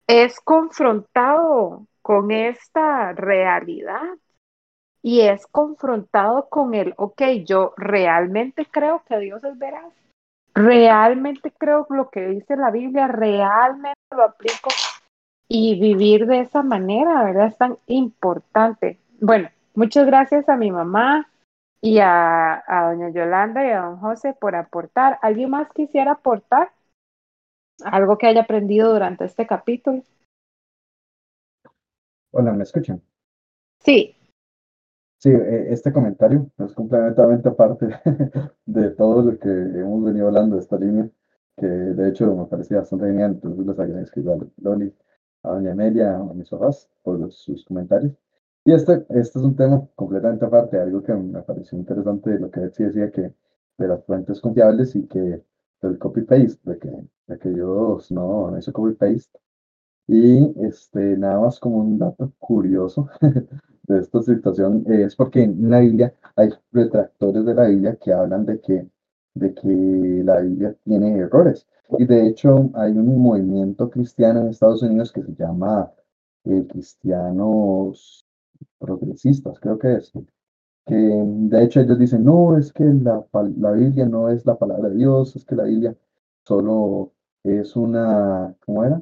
[0.07, 4.17] es confrontado con esta realidad
[5.01, 9.93] y es confrontado con el, ok, yo realmente creo que Dios es veraz,
[10.53, 14.69] realmente creo lo que dice la Biblia, realmente lo aplico
[15.47, 17.47] y vivir de esa manera, ¿verdad?
[17.47, 18.99] Es tan importante.
[19.19, 21.29] Bueno, muchas gracias a mi mamá
[21.81, 25.19] y a, a doña Yolanda y a don José por aportar.
[25.21, 26.71] ¿Alguien más quisiera aportar?
[27.83, 30.01] Algo que haya aprendido durante este capítulo.
[32.31, 33.01] Hola, ¿me escuchan?
[33.79, 34.15] Sí,
[35.23, 37.87] Sí, eh, este comentario es completamente aparte
[38.65, 41.09] de todo lo que hemos venido hablando de esta línea,
[41.55, 44.93] que de hecho me parecía bastante genial, entonces les agradezco igual a Loli,
[45.43, 48.11] a doña Amelia, a mis papás por sus comentarios.
[48.65, 52.51] Y este, este es un tema completamente aparte, algo que me pareció interesante de lo
[52.51, 53.33] que Betsy decía, que
[53.77, 55.41] de las fuentes confiables y que
[55.81, 56.89] del copy-paste, de que,
[57.27, 59.39] de que yo no, no hice copy-paste.
[60.07, 63.09] Y este, nada más como un dato curioso
[63.83, 68.13] de esta situación eh, es porque en la Biblia hay retractores de la Biblia que
[68.13, 68.87] hablan de que,
[69.35, 71.67] de que la Biblia tiene errores.
[71.99, 75.91] Y de hecho hay un movimiento cristiano en Estados Unidos que se llama
[76.45, 78.25] eh, Cristianos
[78.79, 80.11] Progresistas, creo que es.
[80.85, 83.25] Que de hecho ellos dicen, no, es que la,
[83.57, 85.95] la Biblia no es la palabra de Dios, es que la Biblia
[86.45, 87.13] solo
[87.43, 89.01] es una, ¿cómo era?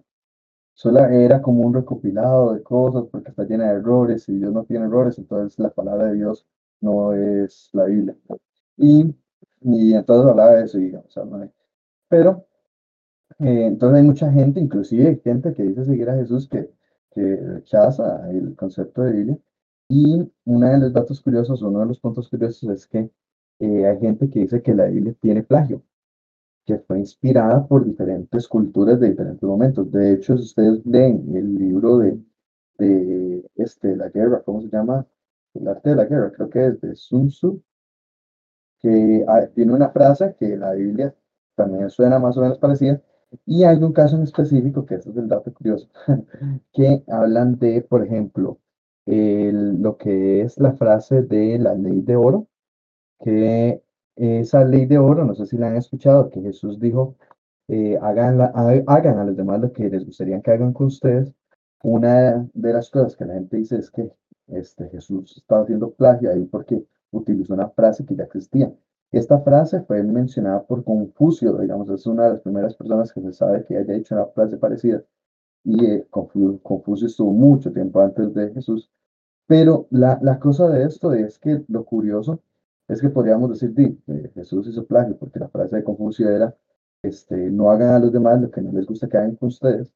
[0.74, 4.64] Solo era como un recopilado de cosas porque está llena de errores y Dios no
[4.66, 6.48] tiene errores, entonces la palabra de Dios
[6.82, 8.16] no es la Biblia.
[8.78, 9.16] Y,
[9.62, 11.52] y entonces hablaba de eso, hay-
[12.10, 12.46] pero
[13.40, 16.70] eh, entonces hay mucha gente, inclusive hay gente que dice seguir a Jesús que,
[17.12, 19.38] que rechaza el concepto de Biblia.
[19.90, 23.10] Y uno de los datos curiosos, uno de los puntos curiosos es que
[23.60, 25.84] eh, hay gente que dice que la Biblia tiene plagio
[26.66, 29.92] que fue inspirada por diferentes culturas de diferentes momentos.
[29.92, 32.20] De hecho, si ustedes leen el libro de,
[33.56, 35.06] este, la guerra, ¿cómo se llama?
[35.54, 37.62] El arte de la guerra, creo que es de Sun Tzu,
[38.80, 41.16] que ah, tiene una frase que la Biblia
[41.56, 43.02] también suena más o menos parecida,
[43.46, 45.88] y hay un caso en específico, que es el dato curioso,
[46.74, 48.60] que hablan de, por ejemplo,
[49.06, 52.48] el- lo que es la frase de la ley de oro,
[53.24, 53.84] que
[54.16, 57.16] esa ley de oro, no sé si la han escuchado, que Jesús dijo,
[57.68, 58.42] eh, hagan,
[58.88, 61.34] hagan a los demás lo que les gustaría que hagan con ustedes.
[61.84, 64.12] Una de las cosas que la gente dice es que
[64.48, 68.72] este, Jesús estaba haciendo plagio ahí porque utilizó una frase que ya existía.
[69.12, 73.34] Esta frase fue mencionada por Confucio, digamos, es una de las primeras personas que se
[73.34, 75.04] sabe que haya hecho una frase parecida.
[75.64, 78.90] Y eh, Confu- Confucio estuvo mucho tiempo antes de Jesús.
[79.48, 82.42] Pero la, la cosa de esto es que lo curioso
[82.94, 86.56] es que podríamos decir, "Di, eh, Jesús hizo plagio, porque la frase de Confucio era,
[87.04, 89.94] este, no hagan a los demás lo que no les gusta que hagan con ustedes.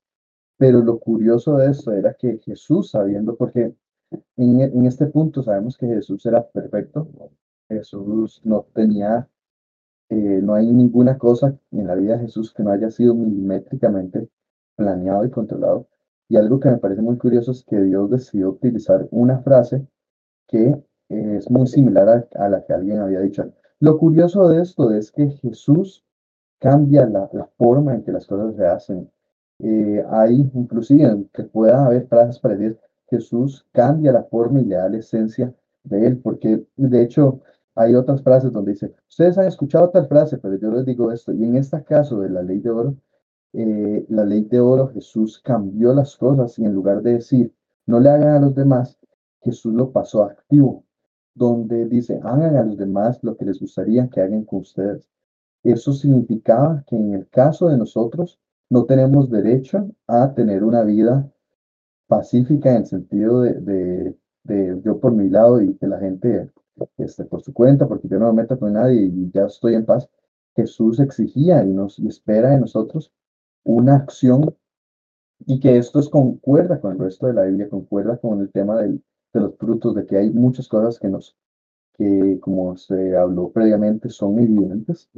[0.57, 3.75] Pero lo curioso de esto era que Jesús, sabiendo, porque
[4.37, 7.07] en, en este punto sabemos que Jesús era perfecto,
[7.69, 9.27] Jesús no tenía,
[10.09, 14.29] eh, no hay ninguna cosa en la vida de Jesús que no haya sido milimétricamente
[14.75, 15.87] planeado y controlado.
[16.29, 19.87] Y algo que me parece muy curioso es que Dios decidió utilizar una frase
[20.47, 20.75] que
[21.09, 23.45] es muy similar a, a la que alguien había dicho.
[23.79, 26.03] Lo curioso de esto es que Jesús
[26.59, 29.11] cambia la, la forma en que las cosas se hacen.
[29.59, 32.77] Eh, hay, inclusive, que pueda haber frases parecidas,
[33.09, 35.53] Jesús cambia la forma y le da la esencia
[35.83, 37.41] de él, porque de hecho
[37.75, 41.31] hay otras frases donde dice, ustedes han escuchado tal frase, pero yo les digo esto,
[41.31, 42.95] y en este caso de la ley de oro,
[43.53, 47.53] eh, la ley de oro, Jesús cambió las cosas y en lugar de decir,
[47.85, 48.97] no le hagan a los demás,
[49.41, 50.83] Jesús lo pasó activo,
[51.35, 55.07] donde dice, hagan a los demás lo que les gustaría que hagan con ustedes.
[55.63, 61.31] eso significaba que en el caso de nosotros no tenemos derecho a tener una vida
[62.07, 66.51] pacífica en el sentido de, de, yo por mi lado y que la gente
[66.97, 69.85] este, por su cuenta, porque yo no me meto con nadie y ya estoy en
[69.85, 70.09] paz.
[70.55, 73.11] Jesús exigía y nos y espera de nosotros
[73.63, 74.55] una acción
[75.45, 78.77] y que esto es concuerda con el resto de la Biblia, concuerda con el tema
[78.81, 79.03] del,
[79.39, 81.35] de los frutos, de que hay muchas cosas que nos,
[81.97, 85.09] que como se habló previamente, son evidentes.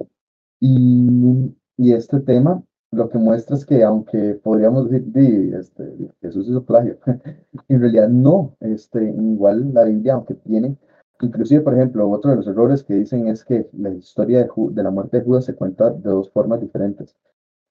[0.59, 5.83] Y, y este tema lo que muestra es que aunque podríamos decir, "Di, este,
[6.21, 6.97] Jesús hizo plagio,
[7.67, 10.77] en realidad no, este, igual la Biblia, aunque tiene,
[11.21, 14.83] inclusive, por ejemplo, otro de los errores que dicen es que la historia de, de
[14.83, 17.15] la muerte de Judas se cuenta de dos formas diferentes.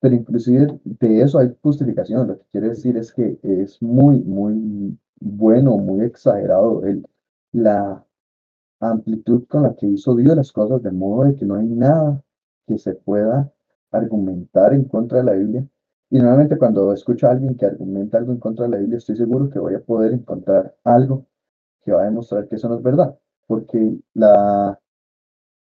[0.01, 2.29] Pero inclusive de eso hay justificación.
[2.29, 7.07] Lo que quiere decir es que es muy, muy bueno, muy exagerado el,
[7.53, 8.05] la
[8.81, 12.23] amplitud con la que hizo Dios las cosas, de modo de que no hay nada
[12.67, 13.51] que se pueda
[13.91, 15.67] argumentar en contra de la Biblia.
[16.11, 19.17] Y normalmente cuando escucho a alguien que argumenta algo en contra de la Biblia, estoy
[19.17, 21.27] seguro que voy a poder encontrar algo
[21.83, 24.79] que va a demostrar que eso no es verdad, porque la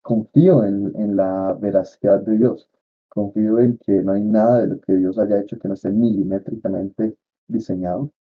[0.02, 2.68] confío en, en la veracidad de Dios.
[3.08, 5.90] Confío en que no hay nada de lo que Dios haya hecho que no esté
[5.90, 7.16] milimétricamente
[7.48, 8.12] diseñado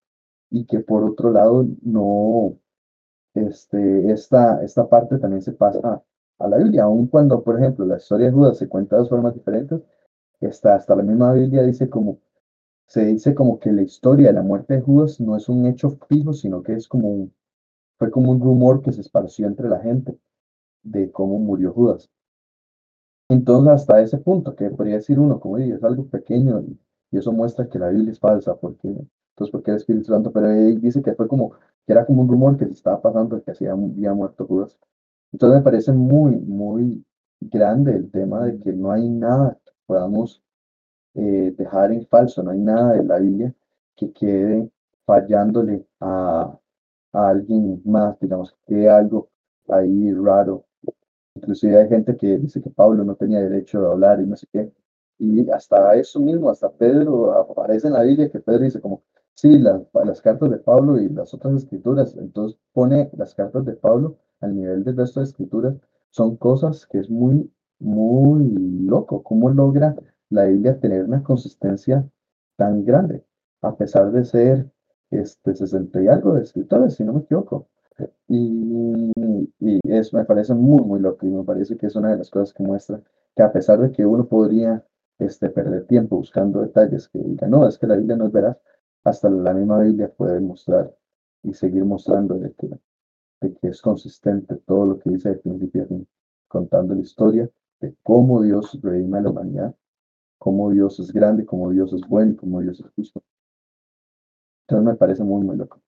[0.50, 2.58] y que por otro lado no,
[3.34, 6.04] este, esta, esta parte también se pasa
[6.40, 9.10] a la Biblia, aun cuando, por ejemplo, la historia de Judas se cuenta de dos
[9.10, 9.82] formas diferentes,
[10.40, 12.20] está, hasta la misma Biblia dice como,
[12.88, 15.92] se dice como que la historia de la muerte de Judas no es un hecho
[16.08, 17.34] fijo, sino que es como un,
[17.98, 20.18] fue como un rumor que se esparció entre la gente
[20.84, 22.10] de cómo murió Judas.
[23.30, 26.64] Entonces, hasta ese punto, que podría decir uno, como dice, es algo pequeño
[27.12, 28.96] y eso muestra que la Biblia es falsa, porque,
[29.40, 31.52] entonces, porque el Espíritu Santo, pero él dice que fue como,
[31.86, 34.78] que era como un rumor que se estaba pasando, que hacía, había muerto Judas.
[35.32, 37.06] Entonces, me parece muy, muy
[37.40, 40.44] grande el tema de que no hay nada que podamos
[41.16, 43.54] eh, dejar en falso, no hay nada de la Biblia
[43.96, 44.70] que quede
[45.06, 46.58] fallándole a,
[47.14, 49.30] a alguien más, digamos, que quede algo
[49.70, 50.66] ahí raro
[51.36, 54.48] Inclusive hay gente que dice que Pablo no tenía derecho de hablar y no sé
[54.52, 54.72] qué.
[55.20, 59.04] Y hasta eso mismo, hasta Pedro aparece en la Biblia que Pedro dice como,
[59.36, 64.18] sí, las, cartas de Pablo y las otras escrituras, entonces pone las cartas de Pablo
[64.42, 65.76] al nivel del resto de escrituras,
[66.10, 68.50] son cosas que es muy, muy
[68.86, 69.96] loco, cómo logra
[70.30, 72.08] la Biblia tener una consistencia
[72.56, 73.24] tan grande,
[73.62, 74.70] a pesar de ser
[75.12, 77.68] este, 60 y algo de escritores, si no me equivoco.
[78.28, 79.12] Y,
[79.60, 82.30] y eso me parece muy, muy loco y me parece que es una de las
[82.30, 83.02] cosas que muestra
[83.36, 84.84] que a pesar de que uno podría
[85.18, 88.58] este, perder tiempo buscando detalles que digan, no, es que la Biblia no es veraz,
[89.04, 90.96] hasta la misma Biblia puede mostrar
[91.44, 92.70] y seguir mostrando de que,
[93.62, 96.08] es consistente todo lo que dice de principio a fin,
[96.48, 99.76] contando la historia de cómo Dios redime a la humanidad,
[100.38, 103.24] cómo Dios es grande, cómo Dios es bueno y cómo Dios es justo.
[104.68, 105.80] Entonces me parece muy, muy loco.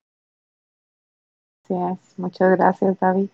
[2.17, 3.29] Muchas gracias, David.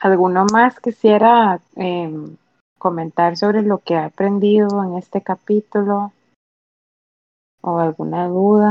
[0.00, 2.36] ¿Alguno más quisiera em,
[2.78, 6.12] comentar sobre lo que ha aprendido en este capítulo?
[7.68, 8.70] ¿O alguna duda?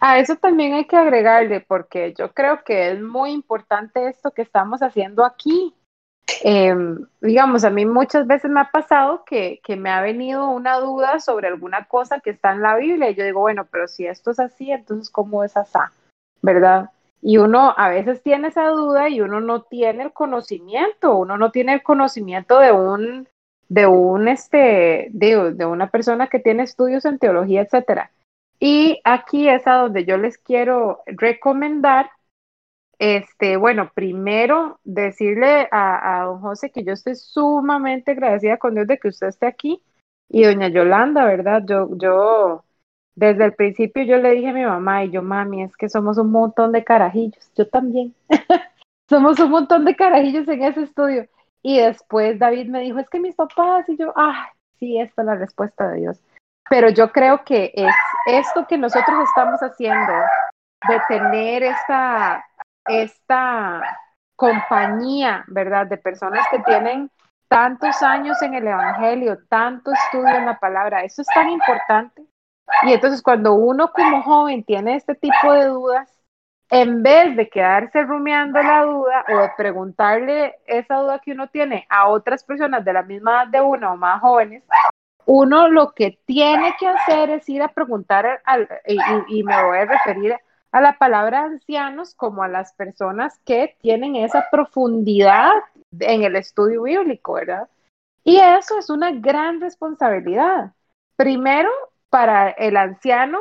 [0.00, 4.42] A eso también hay que agregarle, porque yo creo que es muy importante esto que
[4.42, 5.74] estamos haciendo aquí.
[6.42, 10.78] Em, digamos, a mí muchas veces me ha pasado que, que me ha venido una
[10.78, 14.06] duda sobre alguna cosa que está en la Biblia y yo digo, bueno, pero si
[14.06, 15.92] esto es así, entonces ¿cómo es asá?
[16.42, 16.90] ¿Verdad?
[17.22, 21.50] Y uno a veces tiene esa duda y uno no tiene el conocimiento, uno no
[21.50, 23.28] tiene el conocimiento de un,
[23.68, 28.10] de un, este, de, de una persona que tiene estudios en teología, etcétera.
[28.58, 32.10] Y aquí es a donde yo les quiero recomendar,
[32.98, 38.86] este, bueno, primero decirle a, a don José que yo estoy sumamente agradecida con Dios
[38.86, 39.82] de que usted esté aquí
[40.28, 41.62] y doña Yolanda, ¿verdad?
[41.66, 42.64] Yo, yo,
[43.14, 46.18] desde el principio yo le dije a mi mamá y yo, mami, es que somos
[46.18, 48.14] un montón de carajillos, yo también.
[49.08, 51.28] somos un montón de carajillos en ese estudio.
[51.62, 55.26] Y después David me dijo, es que mis papás y yo, ah, sí, esta es
[55.26, 56.20] la respuesta de Dios.
[56.68, 57.94] Pero yo creo que es
[58.26, 60.12] esto que nosotros estamos haciendo,
[60.88, 62.44] de tener esta,
[62.86, 63.82] esta
[64.36, 65.86] compañía, ¿verdad?
[65.86, 67.10] De personas que tienen
[67.48, 72.24] tantos años en el Evangelio, tanto estudio en la palabra, eso es tan importante.
[72.82, 76.12] Y entonces cuando uno como joven tiene este tipo de dudas,
[76.70, 81.86] en vez de quedarse rumiando la duda o de preguntarle esa duda que uno tiene
[81.88, 84.64] a otras personas de la misma edad de uno o más jóvenes,
[85.26, 88.68] uno lo que tiene que hacer es ir a preguntar, al,
[89.28, 90.36] y, me voy a referir
[90.70, 95.50] a la palabra ancianos como a las personas que tienen esa profundidad
[95.98, 97.68] en el estudio bíblico, ¿verdad?
[98.22, 100.72] Y eso es una gran responsabilidad.
[101.16, 101.70] Primero,
[102.08, 103.40] para el anciano,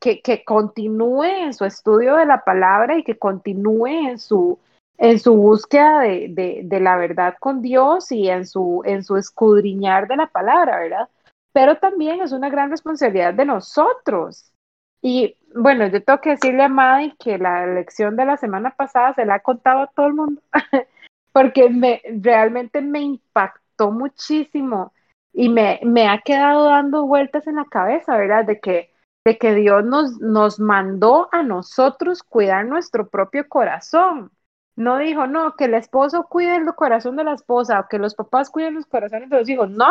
[0.00, 4.58] que continúe en su estudio de la palabra y que continúe en su,
[4.98, 10.06] en su búsqueda de, de, la verdad con Dios y en su, en su escudriñar
[10.06, 11.08] de la palabra, ¿verdad?
[11.52, 14.52] Pero también es una gran responsabilidad de nosotros.
[15.02, 19.14] Y bueno, yo tengo que decirle a Maddy que la lección de la semana pasada
[19.14, 20.42] se la ha contado a todo el mundo,
[21.32, 24.92] porque me, realmente me impactó muchísimo
[25.32, 28.44] y me, me ha quedado dando vueltas en la cabeza, ¿verdad?
[28.44, 28.92] De que,
[29.26, 34.30] de que Dios nos, nos mandó a nosotros cuidar nuestro propio corazón
[34.76, 38.14] no dijo, no, que el esposo cuide el corazón de la esposa o que los
[38.14, 39.70] papás cuiden los corazones de los hijos.
[39.70, 39.90] No,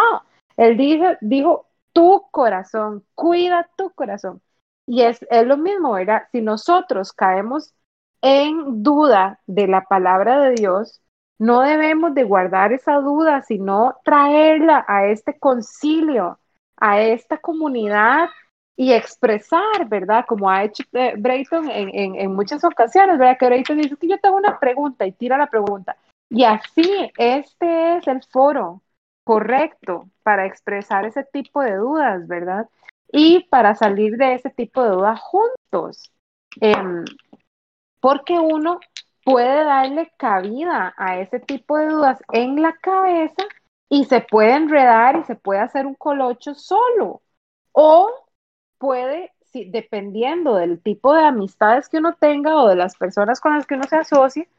[0.57, 4.41] él dijo, dijo tu corazón, cuida tu corazón.
[4.85, 6.23] Y es, lo mismo, ¿verdad?
[6.31, 7.73] Si nosotros caemos
[8.21, 11.01] en duda de la palabra de Dios,
[11.39, 16.39] no debemos de guardar esa duda, sino traerla a este concilio,
[16.77, 18.29] a esta comunidad
[18.75, 20.25] y expresar, ¿verdad?
[20.27, 23.37] Como ha hecho eh, Brayton en, en, en, muchas ocasiones, ¿verdad?
[23.37, 25.95] Que Brayton dice que yo tengo una pregunta y tira la pregunta.
[26.29, 28.81] Y así, este es el foro
[29.23, 32.67] correcto para expresar ese tipo de dudas, ¿verdad?
[33.11, 36.11] Y para salir de ese tipo de dudas juntos.
[36.61, 36.73] Eh,
[37.99, 38.79] porque uno
[39.23, 43.43] puede darle cabida a ese tipo de dudas en la cabeza
[43.89, 47.21] y se puede enredar y se puede hacer un colocho solo.
[47.71, 48.11] O
[48.83, 53.65] puede, dependiendo del tipo de amistades que uno tenga o de las personas con las
[53.65, 54.49] que uno se asocie,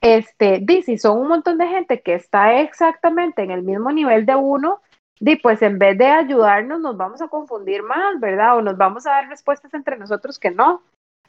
[0.00, 4.36] este, di, son un montón de gente que está exactamente en el mismo nivel de
[4.36, 4.82] uno,
[5.18, 8.56] di, pues en vez de ayudarnos nos vamos a confundir más, ¿verdad?
[8.56, 10.82] O nos vamos a dar respuestas entre nosotros que no.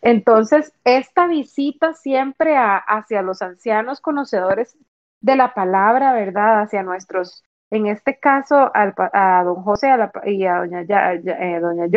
[0.04, 4.78] Entonces, esta visita siempre a, hacia los ancianos conocedores
[5.22, 6.62] de la palabra, ¿verdad?
[6.62, 11.14] Hacia nuestros, en este caso, al, a don José a la, y a doña, ya,
[11.14, 11.88] eh, doña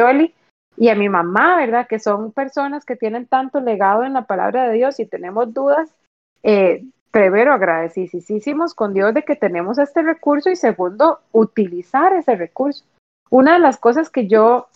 [0.77, 1.87] y a mi mamá, ¿verdad?
[1.89, 5.95] Que son personas que tienen tanto legado en la palabra de Dios y tenemos dudas,
[6.43, 12.85] eh, primero agradecidísimos con Dios de que tenemos este recurso y segundo, utilizar ese recurso.
[13.31, 14.69] Una de las cosas que yo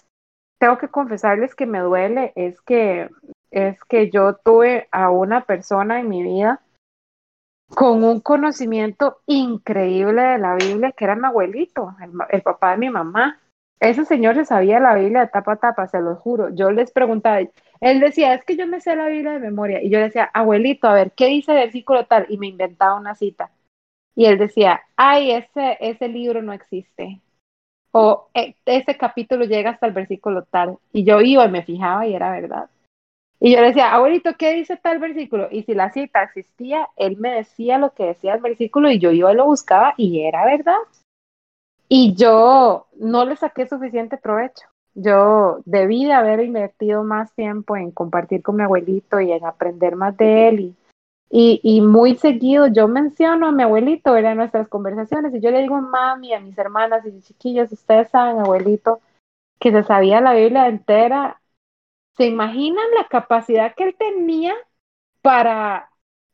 [0.59, 3.09] tengo que confesarles que me duele es que
[3.51, 6.61] es que yo tuve a una persona en mi vida
[7.75, 12.79] con un conocimiento increíble de la Biblia, que era mi abuelito, el, el papá de
[12.79, 13.39] mi mamá.
[13.81, 16.51] Ese señor se sabía la Biblia de tapa a tapa, se lo juro.
[16.55, 17.41] Yo les preguntaba,
[17.81, 19.83] él decía, es que yo me sé la Biblia de memoria.
[19.83, 22.27] Y yo decía, abuelito, a ver, ¿qué dice el versículo tal?
[22.29, 23.51] Y me inventaba una cita.
[24.15, 27.21] Y él decía, ay, ese, ese libro no existe.
[27.93, 30.79] O e, ese capítulo llega hasta el versículo tal.
[30.93, 32.69] Y yo iba y me fijaba y era verdad.
[33.41, 35.49] Y yo le decía, abuelito, ¿qué dice tal versículo?
[35.51, 39.11] Y si la cita existía, él me decía lo que decía el versículo y yo
[39.11, 40.77] iba y lo buscaba y era verdad.
[41.91, 44.67] Y yo no le saqué suficiente provecho.
[44.95, 49.97] Yo debí de haber invertido más tiempo en compartir con mi abuelito y en aprender
[49.97, 50.77] más de él.
[51.29, 55.63] Y, y, muy seguido yo menciono a mi abuelito en nuestras conversaciones y yo le
[55.63, 59.01] digo a mami, a mis hermanas y chiquillos, ustedes saben, abuelito,
[59.61, 61.41] que se sabía la Biblia entera
[62.21, 64.55] ¿Se imaginan la capacidad que él tenía
[65.23, 65.90] para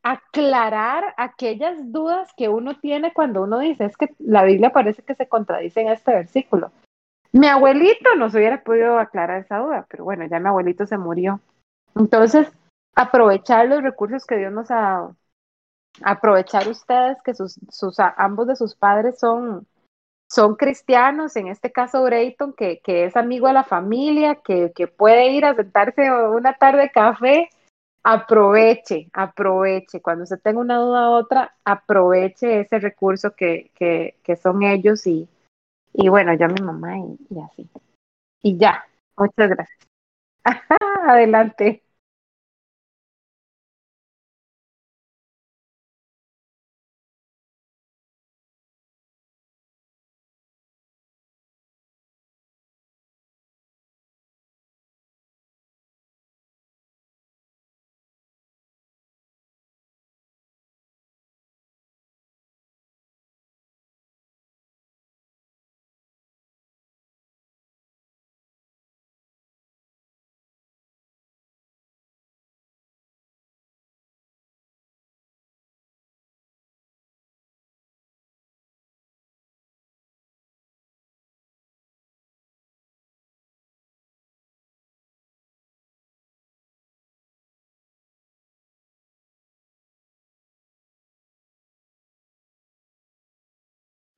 [0.08, 5.16] aclarar aquellas dudas que uno tiene cuando uno dice, es que la Biblia parece que
[5.16, 6.70] se contradice en este versículo?
[7.32, 11.40] Mi abuelito nos hubiera podido aclarar esa duda, pero bueno, ya mi abuelito se murió.
[11.96, 12.52] Entonces,
[12.94, 15.16] aprovechar los recursos que Dios nos ha dado.
[16.04, 19.66] Aprovechar ustedes que sus, sus ambos de sus padres son,
[20.30, 24.86] son cristianos, en este caso Brayton, que, que es amigo de la familia, que, que
[24.86, 27.50] puede ir a sentarse una tarde de café,
[28.06, 30.00] aproveche, aproveche.
[30.00, 35.28] Cuando se tenga una duda u otra, aproveche ese recurso que, que, son ellos y,
[35.92, 37.68] y bueno, yo a mi mamá y así.
[38.42, 38.84] Y ya,
[39.16, 39.78] muchas gracias.
[41.08, 41.82] Adelante.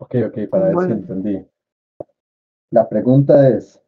[0.09, 0.95] Ok, ok, para ver si Bueno.
[0.95, 1.47] entendí.
[2.71, 3.79] La pregunta es,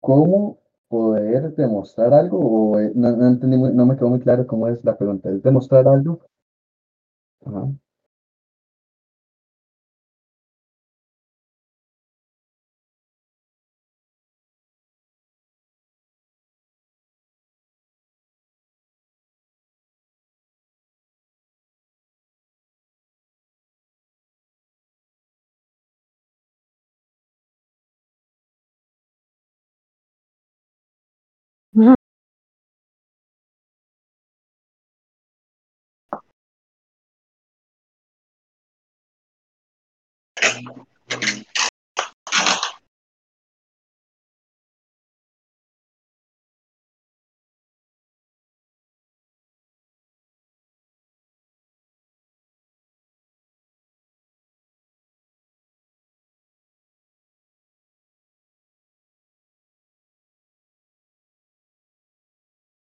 [0.00, 2.38] ¿cómo poder demostrar algo?
[2.40, 5.30] O, eh, no, no entendí muy- no me quedó muy claro cómo es la pregunta.
[5.30, 6.20] ¿Es demostrar algo?
[7.46, 7.68] Ajá.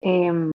[0.01, 0.51] Eh,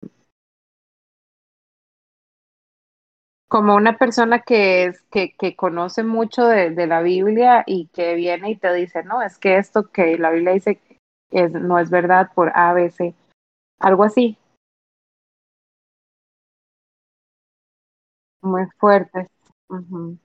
[3.54, 8.16] como una persona que es, que, que conoce mucho de, de la Biblia y que
[8.16, 10.80] viene y te dice, no, es que esto que la Biblia dice
[11.30, 13.14] es, no es verdad por A, B, C,
[13.80, 14.38] algo así,
[18.42, 19.26] muy fuertes.
[19.68, 20.16] Ujú.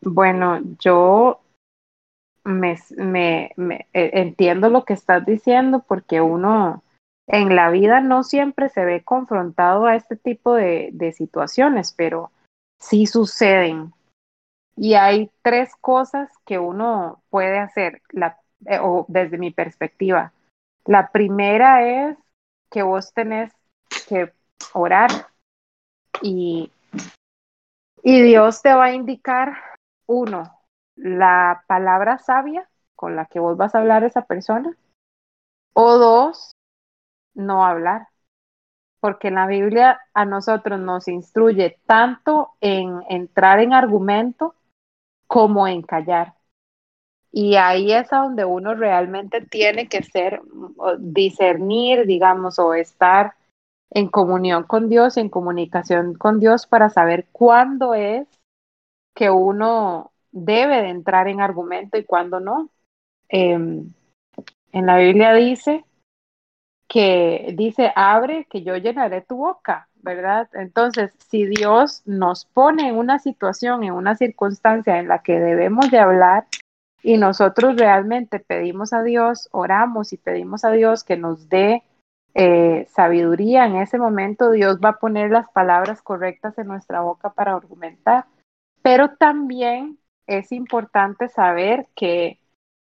[0.00, 1.40] Bueno, yo
[2.44, 3.52] me, me,
[3.92, 6.82] eh, entiendo lo que estás diciendo porque uno
[7.28, 12.32] en la vida no siempre se ve confrontado a este tipo de, de situaciones, pero
[12.80, 13.92] sí suceden.
[14.76, 18.00] Y hay tres cosas que uno puede hacer,
[18.66, 20.32] eh, o desde mi perspectiva.
[20.86, 22.16] La primera es
[22.70, 23.52] que vos tenés
[24.08, 24.32] que
[24.72, 25.10] orar
[26.22, 26.72] y,
[28.02, 29.58] y Dios te va a indicar,
[30.06, 30.60] uno,
[30.96, 34.74] la palabra sabia con la que vos vas a hablar a esa persona,
[35.74, 36.56] o dos,
[37.38, 38.08] no hablar.
[39.00, 44.54] Porque la Biblia a nosotros nos instruye tanto en entrar en argumento
[45.26, 46.34] como en callar.
[47.30, 50.40] Y ahí es a donde uno realmente tiene que ser,
[50.98, 53.34] discernir, digamos, o estar
[53.90, 58.26] en comunión con Dios, en comunicación con Dios para saber cuándo es
[59.14, 62.70] que uno debe de entrar en argumento y cuándo no.
[63.28, 63.92] Em,
[64.72, 65.84] en la Biblia dice
[66.88, 70.48] que dice, abre, que yo llenaré tu boca, ¿verdad?
[70.54, 75.90] Entonces, si Dios nos pone en una situación, en una circunstancia en la que debemos
[75.90, 76.46] de hablar
[77.02, 81.82] y nosotros realmente pedimos a Dios, oramos y pedimos a Dios que nos dé
[82.34, 87.30] eh, sabiduría en ese momento, Dios va a poner las palabras correctas en nuestra boca
[87.30, 88.26] para argumentar.
[88.80, 92.38] Pero también es importante saber que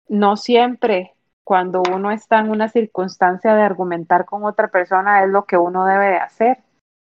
[0.08, 1.15] no siempre
[1.46, 5.86] cuando uno está en una circunstancia de argumentar con otra persona es lo que uno
[5.86, 6.58] debe de hacer.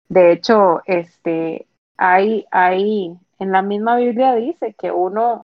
[0.09, 1.65] De hecho, este,
[1.97, 5.46] hay, hay, en la misma Biblia dice que uno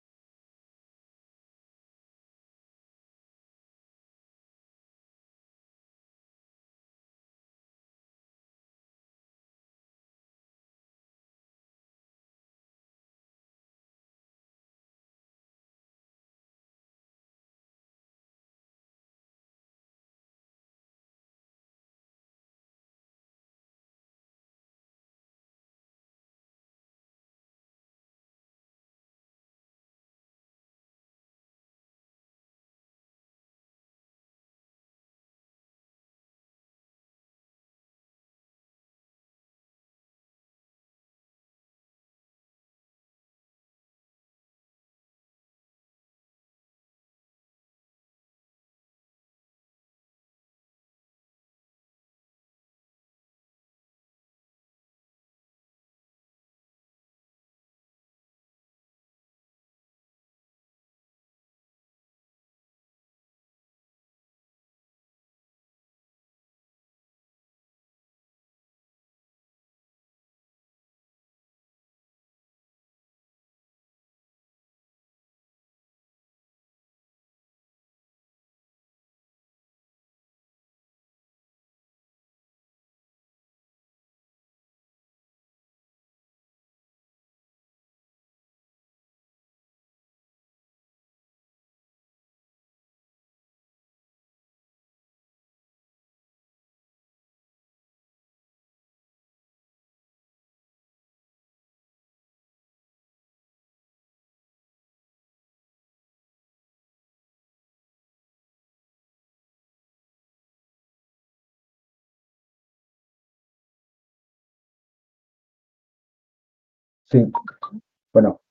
[118.14, 118.42] Bueno,